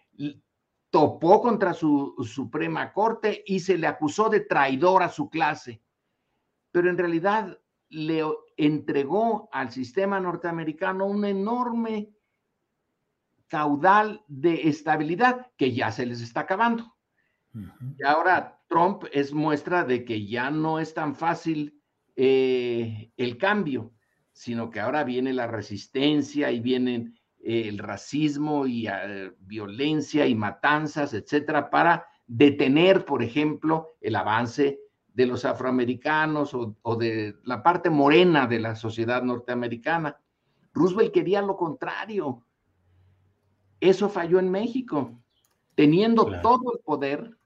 topó 0.90 1.42
contra 1.42 1.74
su 1.74 2.14
Suprema 2.24 2.92
Corte 2.92 3.42
y 3.46 3.60
se 3.60 3.76
le 3.76 3.86
acusó 3.86 4.28
de 4.28 4.40
traidor 4.40 5.02
a 5.02 5.08
su 5.08 5.28
clase. 5.28 5.82
Pero 6.70 6.88
en 6.88 6.96
realidad 6.96 7.58
le 7.94 8.24
entregó 8.56 9.48
al 9.52 9.70
sistema 9.70 10.18
norteamericano 10.20 11.06
un 11.06 11.24
enorme 11.24 12.10
caudal 13.46 14.24
de 14.26 14.68
estabilidad 14.68 15.46
que 15.56 15.72
ya 15.72 15.92
se 15.92 16.06
les 16.06 16.20
está 16.20 16.40
acabando. 16.40 16.92
Y 17.52 18.04
ahora 18.04 18.60
Trump 18.68 19.04
es 19.12 19.32
muestra 19.32 19.84
de 19.84 20.04
que 20.04 20.26
ya 20.26 20.50
no 20.50 20.80
es 20.80 20.92
tan 20.92 21.14
fácil 21.14 21.80
eh, 22.16 23.12
el 23.16 23.38
cambio, 23.38 23.92
sino 24.32 24.70
que 24.70 24.80
ahora 24.80 25.04
viene 25.04 25.32
la 25.32 25.46
resistencia 25.46 26.50
y 26.50 26.58
vienen 26.58 27.16
eh, 27.38 27.68
el 27.68 27.78
racismo 27.78 28.66
y 28.66 28.88
eh, 28.88 29.30
violencia 29.38 30.26
y 30.26 30.34
matanzas, 30.34 31.14
etcétera, 31.14 31.70
para 31.70 32.08
detener, 32.26 33.04
por 33.04 33.22
ejemplo, 33.22 33.96
el 34.00 34.16
avance 34.16 34.80
de 35.14 35.26
los 35.26 35.44
afroamericanos 35.44 36.54
o, 36.54 36.96
de 36.96 37.36
la 37.44 37.62
parte 37.62 37.88
morena 37.88 38.46
de 38.48 38.58
la 38.58 38.74
sociedad 38.74 39.22
norteamericana. 39.22 40.20
Roosevelt 40.72 41.14
quería 41.14 41.40
lo 41.40 41.56
contrario. 41.56 42.44
Eso 43.78 44.08
falló 44.08 44.40
en 44.40 44.50
México. 44.50 45.22
Teniendo 45.76 46.24
todo 46.40 46.74
el 46.74 46.80
poder, 46.84 47.36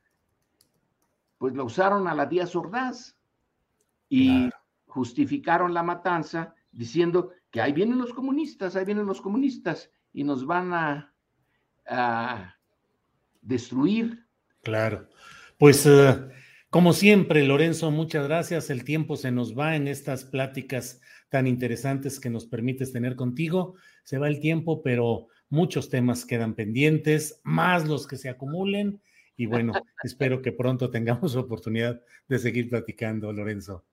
pues 1.37 1.55
lo 1.55 1.67
usaron 1.67 2.09
a 2.09 2.15
la 2.15 2.27
Díaz 2.27 2.57
Ordaz 2.57 3.17
y 4.09 4.51
justificaron 4.87 5.75
la 5.75 5.83
matanza 5.83 6.55
diciendo 6.73 7.33
que 7.51 7.61
ahí 7.61 7.73
vienen 7.73 7.99
los 7.99 8.13
comunistas, 8.13 8.77
ahí 8.77 8.85
vienen 8.85 9.07
los 9.07 9.21
comunistas 9.21 9.91
y 10.13 10.25
nos 10.25 10.47
van 10.47 10.73
a, 10.73 11.15
destruir. 13.41 14.27
Claro. 14.63 15.09
Pues 15.59 15.87
eh, 15.87 16.29
como 16.71 16.93
siempre, 16.93 17.47
Lorenzo, 17.47 17.91
muchas 17.91 18.29
gracias. 18.29 18.69
El 18.69 18.85
tiempo 18.85 19.17
se 19.17 19.31
nos 19.31 19.59
va 19.59 19.75
en 19.75 19.89
estas 19.89 20.25
pláticas 20.25 21.01
tan 21.31 21.47
interesantes 21.47 22.21
que 22.21 22.29
nos 22.29 22.47
permites 22.47 22.93
tener 22.93 23.17
contigo. 23.17 23.75
Se 24.05 24.19
va 24.19 24.29
el 24.29 24.41
tiempo, 24.41 24.83
pero 24.83 25.29
muchos 25.49 25.89
temas 25.89 26.27
quedan 26.27 26.55
pendientes, 26.55 27.41
más 27.43 27.89
los 27.89 28.07
que 28.07 28.17
se 28.17 28.29
acumulen. 28.29 29.01
Y 29.37 29.47
bueno, 29.47 29.73
espero 30.03 30.43
que 30.43 30.53
pronto 30.53 30.91
tengamos 30.91 31.37
oportunidad 31.37 32.03
de 32.29 32.39
seguir 32.39 32.69
platicando, 32.69 33.33
Lorenzo. 33.33 33.85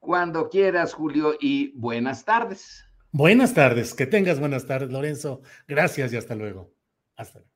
Cuando 0.00 0.48
quieras, 0.48 0.94
Julio, 0.94 1.36
y 1.40 1.72
buenas 1.78 2.24
tardes. 2.24 2.84
Buenas 3.12 3.54
tardes, 3.54 3.94
que 3.94 4.06
tengas 4.06 4.40
buenas 4.40 4.66
tardes, 4.66 4.90
Lorenzo. 4.90 5.42
Gracias 5.66 6.12
y 6.12 6.16
hasta 6.16 6.34
luego. 6.34 6.72
Hasta 7.16 7.38
luego. 7.38 7.55